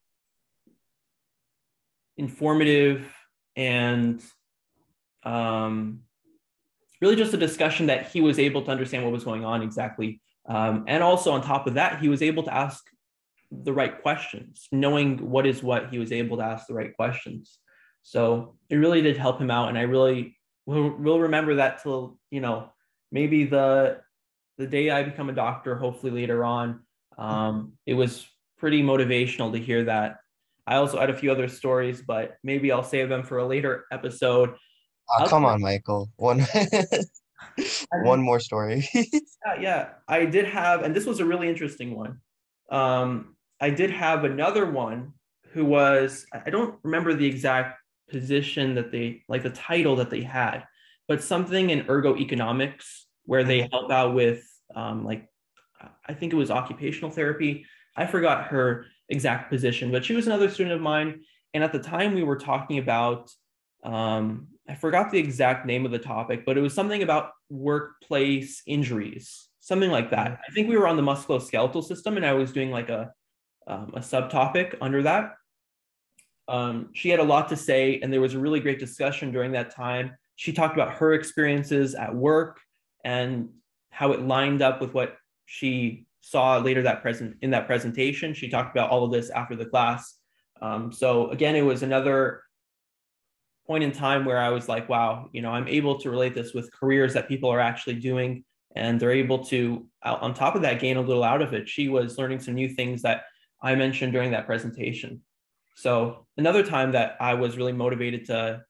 informative 2.16 3.06
and 3.54 4.22
um, 5.22 6.00
really 7.00 7.16
just 7.16 7.34
a 7.34 7.38
discussion 7.38 7.86
that 7.86 8.08
he 8.08 8.20
was 8.20 8.38
able 8.38 8.62
to 8.62 8.70
understand 8.70 9.04
what 9.04 9.12
was 9.12 9.24
going 9.24 9.44
on 9.44 9.62
exactly. 9.62 10.20
Um, 10.46 10.84
and 10.88 11.02
also 11.02 11.32
on 11.32 11.42
top 11.42 11.66
of 11.66 11.74
that, 11.74 12.00
he 12.00 12.08
was 12.08 12.22
able 12.22 12.42
to 12.44 12.54
ask 12.54 12.82
the 13.50 13.72
right 13.72 14.02
questions, 14.02 14.66
knowing 14.72 15.30
what 15.30 15.46
is 15.46 15.62
what, 15.62 15.90
he 15.90 15.98
was 15.98 16.12
able 16.12 16.38
to 16.38 16.42
ask 16.42 16.66
the 16.66 16.74
right 16.74 16.94
questions. 16.96 17.58
So 18.02 18.56
it 18.70 18.76
really 18.76 19.02
did 19.02 19.16
help 19.16 19.40
him 19.40 19.50
out. 19.50 19.68
And 19.68 19.78
I 19.78 19.82
really 19.82 20.36
will, 20.66 20.90
will 20.90 21.20
remember 21.20 21.56
that 21.56 21.82
till, 21.82 22.18
you 22.30 22.40
know, 22.40 22.70
maybe 23.10 23.44
the, 23.44 24.00
the 24.56 24.66
day 24.66 24.90
I 24.90 25.02
become 25.02 25.28
a 25.28 25.34
doctor, 25.34 25.76
hopefully 25.76 26.12
later 26.12 26.44
on. 26.44 26.80
Um, 27.16 27.72
it 27.86 27.94
was 27.94 28.26
pretty 28.58 28.82
motivational 28.82 29.52
to 29.52 29.58
hear 29.58 29.84
that. 29.84 30.18
I 30.66 30.76
also 30.76 31.00
had 31.00 31.10
a 31.10 31.16
few 31.16 31.32
other 31.32 31.48
stories, 31.48 32.02
but 32.02 32.36
maybe 32.44 32.70
I'll 32.70 32.84
save 32.84 33.08
them 33.08 33.22
for 33.22 33.38
a 33.38 33.46
later 33.46 33.86
episode. 33.90 34.54
Oh, 35.10 35.26
come 35.26 35.44
on, 35.46 35.62
Michael. 35.62 36.10
One 36.16 36.46
one 38.02 38.20
more 38.20 38.40
story. 38.40 38.86
yeah, 38.94 39.60
yeah, 39.60 39.88
I 40.06 40.26
did 40.26 40.44
have, 40.44 40.82
and 40.82 40.94
this 40.94 41.06
was 41.06 41.20
a 41.20 41.24
really 41.24 41.48
interesting 41.48 41.96
one. 41.96 42.20
Um, 42.70 43.36
I 43.60 43.70
did 43.70 43.90
have 43.90 44.24
another 44.24 44.70
one 44.70 45.14
who 45.52 45.64
was, 45.64 46.26
I 46.32 46.50
don't 46.50 46.78
remember 46.82 47.14
the 47.14 47.26
exact 47.26 47.78
position 48.08 48.74
that 48.74 48.92
they 48.92 49.22
like 49.28 49.42
the 49.42 49.50
title 49.50 49.96
that 49.96 50.10
they 50.10 50.22
had, 50.22 50.64
but 51.06 51.22
something 51.22 51.70
in 51.70 51.84
ergonomics 51.84 53.04
where 53.24 53.44
they 53.44 53.60
mm-hmm. 53.60 53.70
help 53.70 53.90
out 53.90 54.14
with 54.14 54.44
um, 54.74 55.04
like 55.04 55.28
I 56.06 56.14
think 56.14 56.32
it 56.32 56.36
was 56.36 56.50
occupational 56.50 57.10
therapy. 57.10 57.66
I 57.96 58.06
forgot 58.06 58.48
her 58.48 58.86
exact 59.08 59.50
position, 59.50 59.90
but 59.90 60.04
she 60.04 60.14
was 60.14 60.26
another 60.26 60.50
student 60.50 60.74
of 60.74 60.80
mine. 60.80 61.22
And 61.54 61.64
at 61.64 61.72
the 61.72 61.78
time, 61.78 62.14
we 62.14 62.22
were 62.22 62.36
talking 62.36 62.78
about 62.78 63.30
um, 63.84 64.48
I 64.68 64.74
forgot 64.74 65.10
the 65.10 65.18
exact 65.18 65.66
name 65.66 65.86
of 65.86 65.92
the 65.92 65.98
topic, 65.98 66.44
but 66.44 66.58
it 66.58 66.60
was 66.60 66.74
something 66.74 67.02
about 67.02 67.30
workplace 67.48 68.62
injuries, 68.66 69.48
something 69.60 69.90
like 69.90 70.10
that. 70.10 70.26
Mm-hmm. 70.26 70.42
I 70.48 70.54
think 70.54 70.68
we 70.68 70.76
were 70.76 70.88
on 70.88 70.96
the 70.96 71.02
musculoskeletal 71.02 71.84
system, 71.84 72.16
and 72.16 72.26
I 72.26 72.34
was 72.34 72.52
doing 72.52 72.70
like 72.70 72.88
a 72.88 73.12
um, 73.66 73.92
a 73.94 74.00
subtopic 74.00 74.76
under 74.80 75.02
that. 75.02 75.34
Um, 76.48 76.88
she 76.94 77.10
had 77.10 77.20
a 77.20 77.24
lot 77.24 77.48
to 77.50 77.56
say, 77.56 78.00
and 78.02 78.12
there 78.12 78.20
was 78.20 78.34
a 78.34 78.38
really 78.38 78.60
great 78.60 78.78
discussion 78.78 79.30
during 79.30 79.52
that 79.52 79.74
time. 79.74 80.16
She 80.36 80.52
talked 80.52 80.74
about 80.74 80.94
her 80.94 81.12
experiences 81.12 81.94
at 81.94 82.14
work 82.14 82.60
and 83.04 83.50
how 83.90 84.12
it 84.12 84.22
lined 84.22 84.62
up 84.62 84.80
with 84.80 84.94
what 84.94 85.16
she 85.46 86.06
saw 86.20 86.58
later 86.58 86.82
that 86.82 87.02
present 87.02 87.36
in 87.42 87.50
that 87.50 87.66
presentation. 87.66 88.34
She 88.34 88.48
talked 88.48 88.74
about 88.74 88.90
all 88.90 89.04
of 89.04 89.12
this 89.12 89.30
after 89.30 89.56
the 89.56 89.66
class. 89.66 90.16
Um, 90.60 90.90
so 90.92 91.30
again, 91.30 91.54
it 91.54 91.62
was 91.62 91.82
another 91.82 92.42
point 93.66 93.84
in 93.84 93.92
time 93.92 94.24
where 94.24 94.38
I 94.38 94.48
was 94.48 94.68
like, 94.68 94.88
wow, 94.88 95.28
you 95.32 95.42
know, 95.42 95.50
I'm 95.50 95.68
able 95.68 95.98
to 96.00 96.10
relate 96.10 96.34
this 96.34 96.54
with 96.54 96.72
careers 96.72 97.14
that 97.14 97.28
people 97.28 97.50
are 97.50 97.60
actually 97.60 97.96
doing, 97.96 98.44
and 98.74 98.98
they're 98.98 99.12
able 99.12 99.44
to, 99.46 99.86
on 100.02 100.32
top 100.34 100.54
of 100.54 100.62
that, 100.62 100.80
gain 100.80 100.96
a 100.96 101.02
little 101.02 101.24
out 101.24 101.42
of 101.42 101.52
it. 101.52 101.68
She 101.68 101.88
was 101.88 102.16
learning 102.16 102.40
some 102.40 102.54
new 102.54 102.68
things 102.68 103.02
that 103.02 103.24
I 103.62 103.74
mentioned 103.74 104.12
during 104.12 104.30
that 104.30 104.46
presentation. 104.46 105.20
So 105.78 106.26
another 106.36 106.64
time 106.64 106.90
that 106.92 107.16
I 107.20 107.34
was 107.34 107.56
really 107.56 107.72
motivated 107.72 108.26
to 108.26 108.62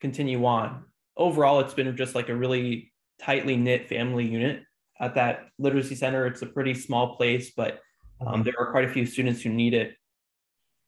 continue 0.00 0.44
on. 0.46 0.84
Overall, 1.16 1.58
it's 1.58 1.74
been 1.74 1.96
just 1.96 2.14
like 2.14 2.28
a 2.28 2.36
really 2.36 2.92
tightly 3.20 3.56
knit 3.56 3.88
family 3.88 4.24
unit 4.24 4.62
at 5.00 5.16
that 5.16 5.48
literacy 5.58 5.96
center. 5.96 6.28
It's 6.28 6.42
a 6.42 6.46
pretty 6.46 6.74
small 6.74 7.16
place, 7.16 7.50
but 7.56 7.80
um, 8.20 8.34
mm-hmm. 8.34 8.42
there 8.44 8.54
are 8.56 8.70
quite 8.70 8.84
a 8.84 8.88
few 8.88 9.04
students 9.04 9.42
who 9.42 9.50
need 9.50 9.74
it. 9.74 9.96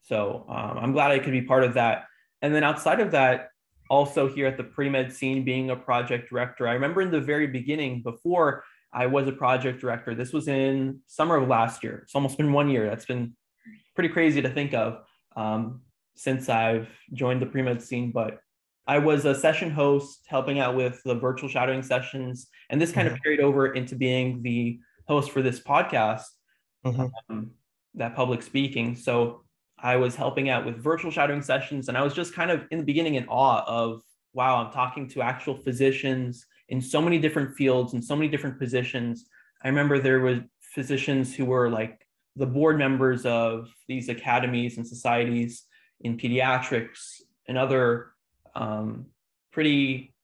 So 0.02 0.46
um, 0.48 0.78
I'm 0.78 0.92
glad 0.92 1.10
I 1.10 1.18
could 1.18 1.32
be 1.32 1.42
part 1.42 1.64
of 1.64 1.74
that. 1.74 2.04
And 2.42 2.54
then 2.54 2.62
outside 2.62 3.00
of 3.00 3.10
that, 3.10 3.48
also 3.88 4.28
here 4.28 4.46
at 4.46 4.56
the 4.56 4.62
pre-med 4.62 5.12
scene, 5.12 5.44
being 5.44 5.70
a 5.70 5.76
project 5.76 6.28
director, 6.28 6.68
I 6.68 6.74
remember 6.74 7.02
in 7.02 7.10
the 7.10 7.20
very 7.20 7.48
beginning, 7.48 8.02
before 8.02 8.62
I 8.92 9.06
was 9.06 9.26
a 9.26 9.32
project 9.32 9.80
director, 9.80 10.14
this 10.14 10.32
was 10.32 10.46
in 10.46 11.00
summer 11.08 11.34
of 11.34 11.48
last 11.48 11.82
year. 11.82 12.02
It's 12.04 12.14
almost 12.14 12.36
been 12.36 12.52
one 12.52 12.68
year. 12.68 12.88
That's 12.88 13.04
been 13.04 13.34
pretty 13.96 14.10
crazy 14.10 14.40
to 14.42 14.48
think 14.48 14.74
of 14.74 15.00
um, 15.36 15.82
since 16.14 16.48
I've 16.48 16.88
joined 17.12 17.42
the 17.42 17.46
pre-med 17.46 17.82
scene, 17.82 18.12
but 18.12 18.38
I 18.86 18.98
was 18.98 19.24
a 19.24 19.34
session 19.34 19.70
host 19.70 20.26
helping 20.26 20.58
out 20.58 20.74
with 20.74 21.00
the 21.04 21.14
virtual 21.14 21.48
shadowing 21.48 21.82
sessions. 21.82 22.48
And 22.70 22.80
this 22.80 22.92
kind 22.92 23.06
mm-hmm. 23.06 23.14
of 23.14 23.22
carried 23.22 23.40
over 23.40 23.72
into 23.72 23.94
being 23.94 24.42
the 24.42 24.80
host 25.06 25.30
for 25.30 25.42
this 25.42 25.60
podcast, 25.60 26.24
mm-hmm. 26.84 27.06
um, 27.28 27.52
that 27.94 28.16
public 28.16 28.42
speaking. 28.42 28.96
So 28.96 29.44
I 29.78 29.96
was 29.96 30.16
helping 30.16 30.48
out 30.48 30.66
with 30.66 30.82
virtual 30.82 31.10
shadowing 31.10 31.42
sessions. 31.42 31.88
And 31.88 31.96
I 31.96 32.02
was 32.02 32.14
just 32.14 32.34
kind 32.34 32.50
of 32.50 32.66
in 32.70 32.78
the 32.78 32.84
beginning 32.84 33.14
in 33.14 33.26
awe 33.28 33.64
of, 33.66 34.02
wow, 34.32 34.56
I'm 34.56 34.72
talking 34.72 35.08
to 35.10 35.22
actual 35.22 35.56
physicians 35.56 36.44
in 36.68 36.80
so 36.80 37.00
many 37.00 37.18
different 37.18 37.56
fields 37.56 37.94
and 37.94 38.04
so 38.04 38.14
many 38.14 38.28
different 38.28 38.58
positions. 38.58 39.26
I 39.62 39.68
remember 39.68 39.98
there 39.98 40.20
were 40.20 40.44
physicians 40.60 41.34
who 41.34 41.44
were 41.44 41.68
like 41.68 42.06
the 42.40 42.46
board 42.46 42.78
members 42.78 43.26
of 43.26 43.68
these 43.86 44.08
academies 44.08 44.78
and 44.78 44.86
societies 44.86 45.64
in 46.00 46.16
pediatrics 46.16 47.20
and 47.46 47.58
other 47.58 48.12
um, 48.54 49.06
pretty 49.52 50.14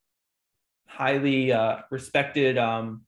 highly 0.86 1.52
uh, 1.52 1.76
respected 1.90 2.56
um, 2.56 3.02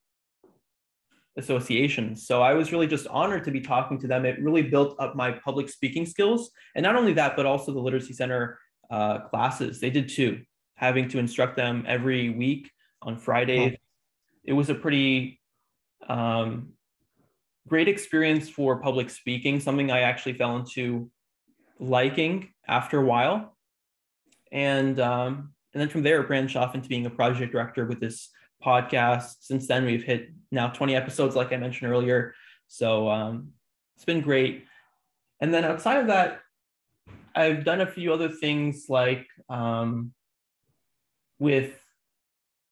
associations. 1.39 2.27
So 2.27 2.43
I 2.43 2.53
was 2.53 2.71
really 2.71 2.87
just 2.87 3.07
honored 3.07 3.45
to 3.45 3.51
be 3.51 3.63
talking 3.63 3.99
to 4.01 4.07
them. 4.07 4.27
It 4.27 4.43
really 4.43 4.63
built 4.63 4.95
up 5.01 5.17
my 5.17 5.31
public 5.33 5.71
speaking 5.71 6.05
skills. 6.05 6.51
And 6.75 6.83
not 6.83 6.95
only 6.95 7.15
that, 7.15 7.35
but 7.35 7.47
also 7.47 7.73
the 7.73 7.81
Literacy 7.81 8.13
Center 8.13 8.59
uh, 8.91 9.21
classes. 9.21 9.81
They 9.81 9.89
did 9.89 10.11
too, 10.11 10.43
having 10.75 11.09
to 11.09 11.19
instruct 11.19 11.57
them 11.57 11.85
every 11.89 12.29
week 12.29 12.71
on 13.01 13.17
Friday. 13.17 13.79
It 14.45 14.53
was 14.53 14.69
a 14.69 14.75
pretty 14.75 15.41
um, 16.07 16.75
great 17.69 17.89
experience 17.89 18.49
for 18.49 18.81
public 18.81 19.11
speaking, 19.11 19.61
something 19.61 19.91
I 19.91 20.01
actually 20.01 20.35
fell 20.35 20.57
into 20.57 21.11
liking 21.79 22.53
after 22.67 22.99
a 22.99 23.05
while 23.05 23.57
and 24.53 24.99
um, 25.01 25.53
and 25.73 25.81
then 25.81 25.89
from 25.89 26.03
there 26.03 26.23
branched 26.23 26.57
off 26.57 26.75
into 26.75 26.89
being 26.89 27.07
a 27.07 27.11
project 27.11 27.53
director 27.53 27.87
with 27.87 28.01
this 28.01 28.31
podcast. 28.65 29.37
Since 29.41 29.69
then, 29.69 29.85
we've 29.85 30.03
hit 30.03 30.31
now 30.51 30.69
20 30.69 30.97
episodes, 30.97 31.37
like 31.37 31.53
I 31.53 31.57
mentioned 31.57 31.91
earlier. 31.91 32.35
So 32.67 33.09
um, 33.09 33.53
it's 33.97 34.05
been 34.05 34.21
great. 34.21 34.65
And 35.41 35.53
then 35.53 35.65
outside 35.65 35.99
of 35.99 36.07
that, 36.09 36.41
I've 37.35 37.65
done 37.65 37.81
a 37.81 37.87
few 37.87 38.13
other 38.13 38.29
things 38.29 38.87
like 38.89 39.27
um, 39.49 40.13
with 41.39 41.79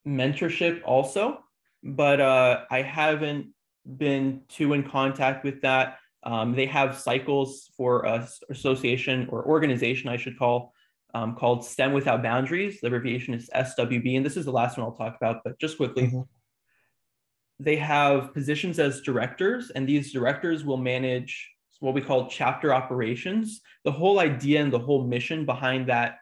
mentorship 0.06 0.80
also, 0.84 1.44
but 1.82 2.20
uh, 2.20 2.64
I 2.70 2.82
haven't 2.82 3.48
been 3.86 4.42
too 4.48 4.72
in 4.72 4.82
contact 4.82 5.44
with 5.44 5.62
that. 5.62 5.98
Um, 6.22 6.54
they 6.54 6.66
have 6.66 6.98
cycles 6.98 7.70
for 7.76 8.04
a 8.04 8.28
association 8.50 9.28
or 9.30 9.44
organization, 9.44 10.08
I 10.08 10.16
should 10.16 10.38
call, 10.38 10.72
um, 11.14 11.36
called 11.36 11.64
STEM 11.64 11.92
Without 11.92 12.22
Boundaries. 12.22 12.80
The 12.80 12.88
abbreviation 12.88 13.34
is 13.34 13.48
SWB, 13.54 14.16
and 14.16 14.26
this 14.26 14.36
is 14.36 14.44
the 14.44 14.52
last 14.52 14.76
one 14.76 14.86
I'll 14.86 14.92
talk 14.92 15.16
about, 15.16 15.42
but 15.44 15.58
just 15.58 15.76
quickly. 15.76 16.08
Mm-hmm. 16.08 16.20
They 17.58 17.76
have 17.76 18.34
positions 18.34 18.78
as 18.78 19.00
directors, 19.00 19.70
and 19.70 19.88
these 19.88 20.12
directors 20.12 20.64
will 20.64 20.76
manage 20.76 21.48
what 21.80 21.94
we 21.94 22.02
call 22.02 22.28
chapter 22.28 22.74
operations. 22.74 23.60
The 23.84 23.92
whole 23.92 24.18
idea 24.18 24.62
and 24.62 24.72
the 24.72 24.78
whole 24.78 25.06
mission 25.06 25.46
behind 25.46 25.88
that 25.88 26.16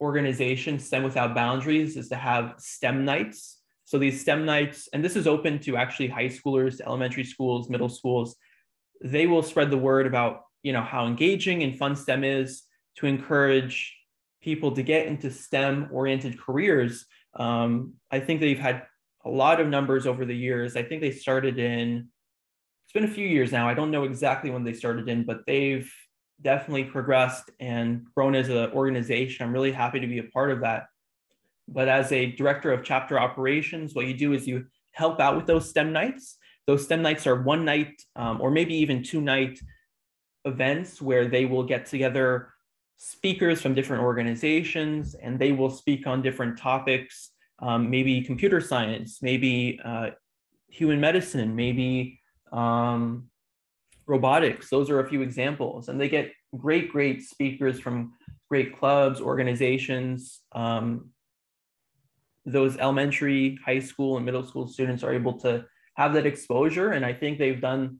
organization, 0.00 0.78
STEM 0.78 1.02
Without 1.02 1.34
Boundaries, 1.34 1.96
is 1.96 2.08
to 2.08 2.16
have 2.16 2.54
STEM 2.58 3.04
nights. 3.04 3.59
So 3.90 3.98
these 3.98 4.20
STEM 4.20 4.44
nights, 4.44 4.88
and 4.92 5.04
this 5.04 5.16
is 5.16 5.26
open 5.26 5.58
to 5.62 5.76
actually 5.76 6.06
high 6.06 6.28
schoolers, 6.28 6.80
elementary 6.80 7.24
schools, 7.24 7.68
middle 7.68 7.88
schools. 7.88 8.36
They 9.02 9.26
will 9.26 9.42
spread 9.42 9.68
the 9.72 9.78
word 9.78 10.06
about 10.06 10.42
you 10.62 10.72
know 10.72 10.82
how 10.82 11.08
engaging 11.08 11.64
and 11.64 11.76
fun 11.76 11.96
STEM 11.96 12.22
is 12.22 12.62
to 12.98 13.06
encourage 13.06 13.92
people 14.44 14.70
to 14.76 14.84
get 14.84 15.08
into 15.08 15.28
STEM 15.28 15.88
oriented 15.90 16.40
careers 16.40 17.04
Um, 17.34 17.94
I 18.12 18.20
think 18.20 18.40
they've 18.40 18.60
had 18.60 18.84
a 19.24 19.28
lot 19.28 19.60
of 19.60 19.66
numbers 19.66 20.06
over 20.06 20.24
the 20.24 20.36
years. 20.36 20.76
I 20.76 20.84
think 20.84 21.00
they 21.00 21.10
started 21.10 21.58
in, 21.58 22.10
it's 22.84 22.92
been 22.92 23.10
a 23.10 23.16
few 23.18 23.26
years 23.26 23.50
now. 23.50 23.68
I 23.68 23.74
don't 23.74 23.90
know 23.90 24.04
exactly 24.04 24.50
when 24.50 24.62
they 24.62 24.72
started 24.72 25.08
in, 25.08 25.24
but 25.24 25.38
they've 25.48 25.92
definitely 26.40 26.84
progressed 26.84 27.50
and 27.58 28.06
grown 28.14 28.36
as 28.36 28.48
an 28.50 28.70
organization. 28.70 29.44
I'm 29.44 29.52
really 29.52 29.72
happy 29.72 29.98
to 29.98 30.06
be 30.06 30.18
a 30.18 30.30
part 30.36 30.52
of 30.52 30.60
that. 30.60 30.84
But 31.72 31.88
as 31.88 32.12
a 32.12 32.32
director 32.32 32.72
of 32.72 32.84
chapter 32.84 33.18
operations, 33.18 33.94
what 33.94 34.06
you 34.06 34.14
do 34.14 34.32
is 34.32 34.46
you 34.46 34.66
help 34.92 35.20
out 35.20 35.36
with 35.36 35.46
those 35.46 35.68
STEM 35.68 35.92
nights. 35.92 36.36
Those 36.66 36.84
STEM 36.84 37.02
nights 37.02 37.26
are 37.26 37.42
one 37.42 37.64
night 37.64 38.02
um, 38.16 38.40
or 38.40 38.50
maybe 38.50 38.74
even 38.74 39.02
two 39.02 39.20
night 39.20 39.58
events 40.44 41.00
where 41.00 41.26
they 41.26 41.46
will 41.46 41.62
get 41.62 41.86
together 41.86 42.52
speakers 42.96 43.62
from 43.62 43.74
different 43.74 44.02
organizations 44.02 45.14
and 45.14 45.38
they 45.38 45.52
will 45.52 45.70
speak 45.70 46.06
on 46.06 46.22
different 46.22 46.58
topics, 46.58 47.30
um, 47.60 47.88
maybe 47.88 48.20
computer 48.22 48.60
science, 48.60 49.20
maybe 49.22 49.80
uh, 49.84 50.10
human 50.68 51.00
medicine, 51.00 51.56
maybe 51.56 52.20
um, 52.52 53.28
robotics. 54.06 54.68
Those 54.68 54.90
are 54.90 55.00
a 55.00 55.08
few 55.08 55.22
examples. 55.22 55.88
And 55.88 56.00
they 56.00 56.08
get 56.08 56.32
great, 56.56 56.90
great 56.90 57.22
speakers 57.22 57.80
from 57.80 58.12
great 58.48 58.76
clubs, 58.76 59.20
organizations. 59.20 60.40
Um, 60.52 61.10
those 62.46 62.76
elementary, 62.76 63.58
high 63.64 63.80
school, 63.80 64.16
and 64.16 64.26
middle 64.26 64.44
school 64.44 64.66
students 64.66 65.02
are 65.02 65.12
able 65.12 65.38
to 65.40 65.64
have 65.94 66.14
that 66.14 66.26
exposure. 66.26 66.90
And 66.90 67.04
I 67.04 67.12
think 67.12 67.38
they've 67.38 67.60
done 67.60 67.98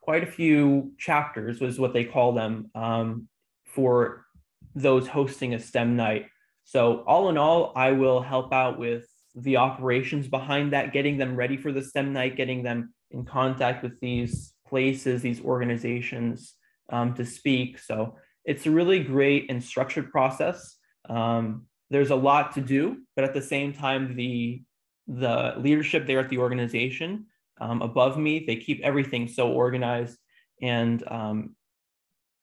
quite 0.00 0.22
a 0.22 0.30
few 0.30 0.92
chapters, 0.98 1.60
was 1.60 1.78
what 1.78 1.92
they 1.92 2.04
call 2.04 2.32
them, 2.32 2.70
um, 2.74 3.28
for 3.64 4.26
those 4.74 5.06
hosting 5.06 5.54
a 5.54 5.58
STEM 5.58 5.96
night. 5.96 6.26
So, 6.64 7.02
all 7.06 7.28
in 7.28 7.36
all, 7.36 7.72
I 7.74 7.92
will 7.92 8.20
help 8.20 8.52
out 8.52 8.78
with 8.78 9.06
the 9.34 9.56
operations 9.56 10.28
behind 10.28 10.72
that, 10.72 10.92
getting 10.92 11.18
them 11.18 11.36
ready 11.36 11.56
for 11.56 11.72
the 11.72 11.82
STEM 11.82 12.12
night, 12.12 12.36
getting 12.36 12.62
them 12.62 12.94
in 13.10 13.24
contact 13.24 13.82
with 13.82 13.98
these 14.00 14.52
places, 14.68 15.22
these 15.22 15.40
organizations 15.40 16.54
um, 16.90 17.14
to 17.14 17.24
speak. 17.24 17.78
So, 17.78 18.16
it's 18.44 18.66
a 18.66 18.70
really 18.70 19.02
great 19.02 19.50
and 19.50 19.62
structured 19.62 20.10
process. 20.10 20.76
Um, 21.08 21.66
there's 21.92 22.10
a 22.10 22.16
lot 22.16 22.54
to 22.54 22.62
do, 22.62 23.02
but 23.14 23.24
at 23.24 23.34
the 23.34 23.42
same 23.42 23.72
time, 23.74 24.16
the 24.16 24.62
the 25.06 25.54
leadership 25.58 26.06
there 26.06 26.20
at 26.20 26.30
the 26.30 26.38
organization 26.38 27.26
um, 27.60 27.82
above 27.82 28.16
me, 28.16 28.44
they 28.46 28.56
keep 28.56 28.80
everything 28.82 29.28
so 29.28 29.52
organized 29.52 30.16
and 30.62 31.04
um, 31.08 31.54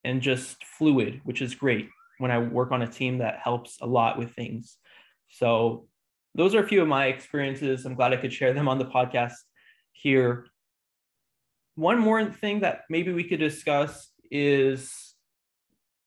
and 0.03 0.21
just 0.21 0.63
fluid, 0.63 1.21
which 1.23 1.41
is 1.41 1.55
great 1.55 1.89
when 2.19 2.29
I 2.29 2.37
work 2.37 2.71
on 2.71 2.83
a 2.83 2.87
team 2.87 3.17
that 3.17 3.39
helps 3.39 3.79
a 3.81 3.87
lot 3.87 4.19
with 4.19 4.35
things. 4.35 4.77
So 5.29 5.87
those 6.35 6.53
are 6.53 6.63
a 6.63 6.67
few 6.67 6.81
of 6.83 6.87
my 6.87 7.07
experiences. 7.07 7.85
I'm 7.85 7.95
glad 7.95 8.13
I 8.13 8.17
could 8.17 8.33
share 8.33 8.53
them 8.53 8.67
on 8.67 8.77
the 8.77 8.85
podcast 8.85 9.33
here. 9.93 10.45
One 11.73 11.97
more 11.97 12.23
thing 12.25 12.59
that 12.59 12.81
maybe 12.89 13.11
we 13.13 13.23
could 13.23 13.39
discuss 13.39 14.11
is 14.29 15.15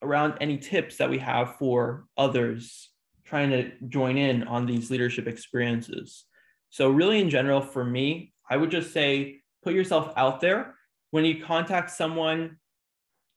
around 0.00 0.34
any 0.40 0.58
tips 0.58 0.98
that 0.98 1.10
we 1.10 1.18
have 1.18 1.56
for 1.56 2.04
others 2.16 2.91
trying 3.32 3.48
to 3.48 3.70
join 3.88 4.18
in 4.18 4.42
on 4.42 4.66
these 4.66 4.90
leadership 4.90 5.26
experiences. 5.26 6.26
So, 6.68 6.90
really, 6.90 7.18
in 7.18 7.30
general, 7.30 7.62
for 7.62 7.82
me, 7.82 8.34
I 8.50 8.58
would 8.58 8.70
just 8.70 8.92
say 8.92 9.40
put 9.64 9.72
yourself 9.72 10.12
out 10.18 10.42
there. 10.42 10.74
When 11.12 11.24
you 11.24 11.42
contact 11.42 11.90
someone, 11.92 12.58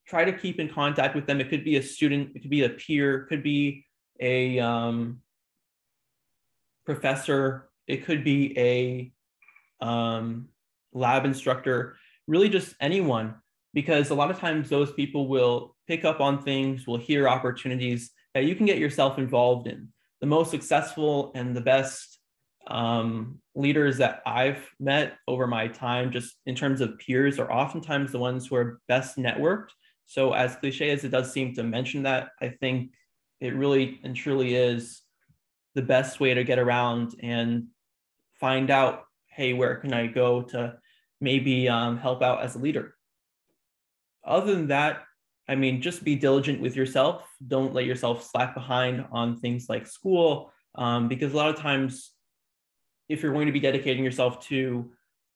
try 0.05 0.25
to 0.25 0.33
keep 0.33 0.59
in 0.59 0.67
contact 0.67 1.15
with 1.15 1.27
them. 1.27 1.39
It 1.39 1.49
could 1.49 1.63
be 1.63 1.77
a 1.77 1.81
student, 1.81 2.35
it 2.35 2.41
could 2.41 2.49
be 2.49 2.65
a 2.65 2.69
peer, 2.69 3.21
it 3.21 3.29
could 3.29 3.41
be 3.41 3.85
a 4.19 4.59
um, 4.59 5.21
professor, 6.85 7.69
it 7.87 8.03
could 8.03 8.25
be 8.25 8.53
a 8.59 9.85
um, 9.85 10.49
lab 10.91 11.23
instructor, 11.23 11.95
really 12.27 12.49
just 12.49 12.75
anyone, 12.81 13.35
because 13.73 14.09
a 14.09 14.15
lot 14.15 14.29
of 14.29 14.39
times 14.39 14.67
those 14.67 14.91
people 14.91 15.29
will 15.29 15.73
pick 15.87 16.03
up 16.03 16.19
on 16.19 16.43
things, 16.43 16.85
will 16.85 16.97
hear 16.97 17.29
opportunities 17.29 18.11
that 18.35 18.43
you 18.43 18.55
can 18.55 18.67
get 18.67 18.77
yourself 18.77 19.17
involved 19.17 19.65
in. 19.65 19.89
The 20.21 20.27
most 20.27 20.51
successful 20.51 21.31
and 21.33 21.55
the 21.55 21.61
best 21.61 22.19
um, 22.67 23.39
leaders 23.55 23.97
that 23.97 24.21
I've 24.27 24.63
met 24.79 25.13
over 25.27 25.47
my 25.47 25.67
time, 25.67 26.11
just 26.11 26.35
in 26.45 26.53
terms 26.53 26.81
of 26.81 26.99
peers, 26.99 27.39
are 27.39 27.51
oftentimes 27.51 28.11
the 28.11 28.19
ones 28.19 28.45
who 28.45 28.55
are 28.55 28.79
best 28.87 29.17
networked 29.17 29.69
so, 30.05 30.33
as 30.33 30.55
cliche 30.55 30.91
as 30.91 31.03
it 31.03 31.09
does 31.09 31.31
seem 31.31 31.53
to 31.55 31.63
mention 31.63 32.03
that, 32.03 32.29
I 32.39 32.49
think 32.49 32.91
it 33.39 33.55
really 33.55 33.99
and 34.03 34.15
truly 34.15 34.55
is 34.55 35.01
the 35.73 35.81
best 35.81 36.19
way 36.19 36.33
to 36.33 36.43
get 36.43 36.59
around 36.59 37.15
and 37.21 37.67
find 38.39 38.69
out 38.69 39.03
hey, 39.27 39.51
where 39.51 39.75
can 39.75 39.93
I 39.93 40.07
go 40.07 40.43
to 40.43 40.77
maybe 41.19 41.67
um, 41.67 41.97
help 41.97 42.21
out 42.21 42.41
as 42.41 42.55
a 42.55 42.59
leader? 42.59 42.95
Other 44.23 44.55
than 44.55 44.67
that, 44.67 45.03
I 45.47 45.55
mean, 45.55 45.81
just 45.81 46.03
be 46.03 46.15
diligent 46.15 46.59
with 46.59 46.75
yourself. 46.75 47.23
Don't 47.47 47.73
let 47.73 47.85
yourself 47.85 48.23
slack 48.23 48.53
behind 48.53 49.05
on 49.11 49.37
things 49.37 49.69
like 49.69 49.85
school, 49.85 50.51
um, 50.75 51.07
because 51.07 51.33
a 51.33 51.37
lot 51.37 51.49
of 51.49 51.57
times, 51.57 52.11
if 53.07 53.21
you're 53.21 53.33
going 53.33 53.45
to 53.45 53.51
be 53.51 53.59
dedicating 53.59 54.03
yourself 54.03 54.39
to 54.47 54.91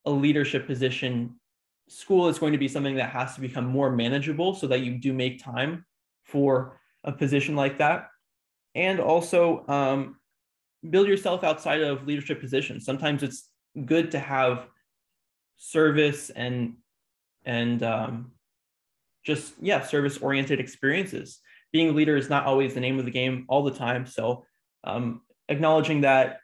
a 0.06 0.12
leadership 0.12 0.65
position, 0.65 1.39
school 1.88 2.28
is 2.28 2.39
going 2.39 2.54
to 2.54 2.58
be 2.58 2.67
something 2.67 2.95
that 2.95 3.10
has 3.12 3.36
to 3.36 3.41
become 3.41 3.65
more 3.65 3.91
manageable 3.91 4.56
so 4.56 4.67
that 4.67 4.82
you 4.82 4.98
do 4.98 5.13
make 5.13 5.43
time 5.43 5.86
for 6.24 6.80
a 7.04 7.12
position 7.12 7.56
like 7.56 7.78
that. 7.78 8.10
And 8.76 9.00
also 9.00 9.65
um, 9.67 10.17
build 10.89 11.08
yourself 11.08 11.43
outside 11.43 11.82
of 11.82 12.08
leadership 12.08 12.39
positions. 12.39 12.86
Sometimes 12.86 13.24
it's 13.24 13.50
good 13.86 14.12
to 14.12 14.19
have 14.19 14.67
service 15.58 16.30
and 16.30 16.76
and 17.45 17.82
um, 17.84 18.32
just 19.30 19.54
yeah 19.62 19.82
service 19.82 20.18
oriented 20.18 20.60
experiences 20.60 21.39
being 21.72 21.89
a 21.89 21.92
leader 21.92 22.18
is 22.18 22.30
not 22.30 22.46
always 22.46 22.74
the 22.74 22.80
name 22.80 23.00
of 23.00 23.06
the 23.06 23.12
game 23.12 23.46
all 23.48 23.63
the 23.63 23.72
time 23.72 24.06
so 24.06 24.44
um, 24.84 25.22
acknowledging 25.50 26.02
that 26.02 26.39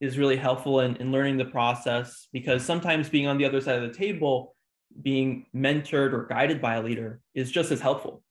is 0.00 0.18
really 0.18 0.36
helpful 0.36 0.80
in, 0.80 0.96
in 0.96 1.12
learning 1.12 1.36
the 1.36 1.44
process 1.44 2.28
because 2.32 2.64
sometimes 2.64 3.08
being 3.08 3.26
on 3.26 3.38
the 3.38 3.44
other 3.44 3.60
side 3.60 3.82
of 3.82 3.90
the 3.90 3.96
table, 3.96 4.54
being 5.02 5.46
mentored 5.54 6.12
or 6.12 6.26
guided 6.26 6.60
by 6.60 6.74
a 6.74 6.82
leader 6.82 7.20
is 7.34 7.50
just 7.50 7.70
as 7.70 7.80
helpful. 7.80 8.22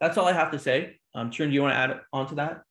That's 0.00 0.16
all 0.16 0.26
I 0.26 0.32
have 0.32 0.52
to 0.52 0.58
say. 0.58 1.00
Um, 1.14 1.30
Tarun, 1.30 1.48
do 1.48 1.54
you 1.54 1.62
want 1.62 1.74
to 1.74 1.78
add 1.78 2.00
on 2.12 2.28
to 2.28 2.34
that? 2.36 2.62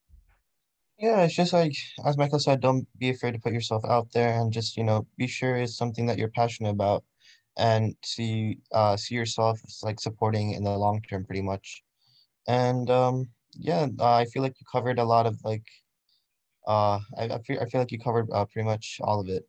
Yeah, 0.97 1.21
it's 1.21 1.35
just 1.35 1.53
like 1.53 1.73
as 2.05 2.17
Michael 2.17 2.39
said, 2.39 2.59
don't 2.59 2.87
be 2.97 3.09
afraid 3.09 3.33
to 3.33 3.39
put 3.39 3.53
yourself 3.53 3.83
out 3.85 4.11
there 4.13 4.39
and 4.39 4.51
just, 4.51 4.75
you 4.75 4.83
know, 4.83 5.05
be 5.17 5.27
sure 5.27 5.57
it's 5.57 5.77
something 5.77 6.05
that 6.07 6.17
you're 6.17 6.29
passionate 6.29 6.71
about 6.71 7.03
and 7.59 7.95
see 8.03 8.57
uh 8.71 8.95
see 8.97 9.15
yourself 9.15 9.59
like 9.83 9.99
supporting 9.99 10.53
in 10.53 10.63
the 10.63 10.71
long 10.71 11.01
term 11.01 11.25
pretty 11.25 11.41
much. 11.41 11.83
And 12.47 12.89
um 12.89 13.29
yeah, 13.53 13.87
I 13.99 14.25
feel 14.25 14.41
like 14.43 14.55
you 14.59 14.65
covered 14.71 14.99
a 14.99 15.03
lot 15.03 15.25
of 15.25 15.37
like 15.43 15.65
uh, 16.67 16.99
I, 17.17 17.23
I, 17.23 17.39
feel, 17.39 17.59
I 17.59 17.65
feel 17.65 17.81
like 17.81 17.91
you 17.91 17.99
covered 17.99 18.27
uh, 18.31 18.45
pretty 18.45 18.67
much 18.67 18.99
all 19.01 19.19
of 19.19 19.27
it. 19.27 19.43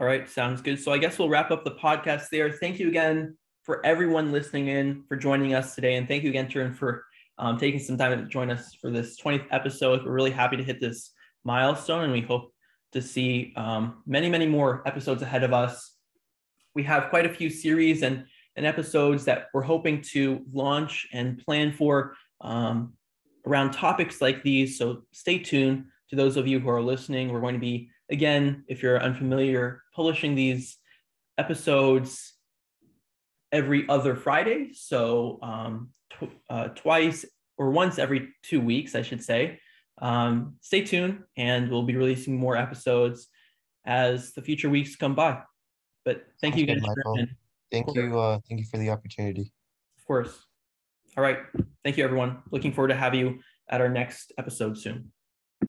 All 0.00 0.06
right, 0.06 0.28
sounds 0.28 0.62
good. 0.62 0.80
So 0.80 0.92
I 0.92 0.98
guess 0.98 1.18
we'll 1.18 1.28
wrap 1.28 1.50
up 1.50 1.62
the 1.62 1.72
podcast 1.72 2.30
there. 2.30 2.50
Thank 2.50 2.78
you 2.78 2.88
again 2.88 3.36
for 3.64 3.84
everyone 3.84 4.32
listening 4.32 4.68
in, 4.68 5.04
for 5.08 5.16
joining 5.16 5.52
us 5.54 5.74
today. 5.74 5.96
And 5.96 6.08
thank 6.08 6.22
you 6.22 6.30
again, 6.30 6.46
Tarun, 6.46 6.74
for 6.74 7.04
um, 7.38 7.58
taking 7.58 7.80
some 7.80 7.98
time 7.98 8.18
to 8.18 8.26
join 8.26 8.50
us 8.50 8.74
for 8.80 8.90
this 8.90 9.20
20th 9.20 9.46
episode. 9.50 10.04
We're 10.04 10.12
really 10.12 10.30
happy 10.30 10.56
to 10.56 10.64
hit 10.64 10.80
this 10.80 11.12
milestone 11.44 12.04
and 12.04 12.12
we 12.12 12.20
hope 12.20 12.54
to 12.92 13.02
see 13.02 13.52
um, 13.56 14.02
many, 14.06 14.30
many 14.30 14.46
more 14.46 14.82
episodes 14.86 15.22
ahead 15.22 15.42
of 15.42 15.52
us. 15.52 15.96
We 16.74 16.82
have 16.84 17.10
quite 17.10 17.26
a 17.26 17.34
few 17.34 17.50
series 17.50 18.02
and, 18.02 18.24
and 18.56 18.66
episodes 18.66 19.24
that 19.24 19.48
we're 19.52 19.62
hoping 19.62 20.02
to 20.12 20.44
launch 20.52 21.08
and 21.12 21.38
plan 21.38 21.72
for 21.72 22.14
um, 22.40 22.94
around 23.46 23.72
topics 23.72 24.20
like 24.20 24.42
these. 24.42 24.78
So 24.78 25.02
stay 25.12 25.38
tuned 25.38 25.86
to 26.10 26.16
those 26.16 26.36
of 26.36 26.46
you 26.46 26.60
who 26.60 26.68
are 26.70 26.82
listening. 26.82 27.32
We're 27.32 27.40
going 27.40 27.54
to 27.54 27.60
be, 27.60 27.90
again, 28.10 28.64
if 28.68 28.82
you're 28.82 29.02
unfamiliar, 29.02 29.82
publishing 29.94 30.34
these 30.34 30.76
episodes 31.38 32.34
every 33.52 33.88
other 33.88 34.14
Friday. 34.14 34.70
So 34.72 35.38
um, 35.42 35.90
tw- 36.10 36.38
uh, 36.48 36.68
twice 36.68 37.24
or 37.58 37.70
once 37.70 37.98
every 37.98 38.28
two 38.42 38.60
weeks, 38.60 38.94
I 38.94 39.02
should 39.02 39.22
say. 39.22 39.60
Um, 40.00 40.54
stay 40.60 40.82
tuned 40.82 41.24
and 41.36 41.70
we'll 41.70 41.82
be 41.82 41.96
releasing 41.96 42.36
more 42.36 42.56
episodes 42.56 43.28
as 43.84 44.32
the 44.32 44.42
future 44.42 44.70
weeks 44.70 44.96
come 44.96 45.14
by. 45.14 45.42
But 46.04 46.24
thank 46.40 46.56
you 46.56 46.64
again. 46.64 46.80
Thank 47.70 47.94
you. 47.94 48.18
Uh, 48.18 48.40
thank 48.48 48.60
you 48.60 48.66
for 48.66 48.78
the 48.78 48.90
opportunity. 48.90 49.52
Of 49.98 50.04
course. 50.06 50.46
All 51.16 51.22
right. 51.22 51.38
Thank 51.84 51.96
you, 51.96 52.04
everyone. 52.04 52.42
Looking 52.50 52.72
forward 52.72 52.88
to 52.88 52.96
have 52.96 53.14
you 53.14 53.40
at 53.68 53.80
our 53.80 53.88
next 53.88 54.32
episode 54.38 54.76
soon. 54.78 55.12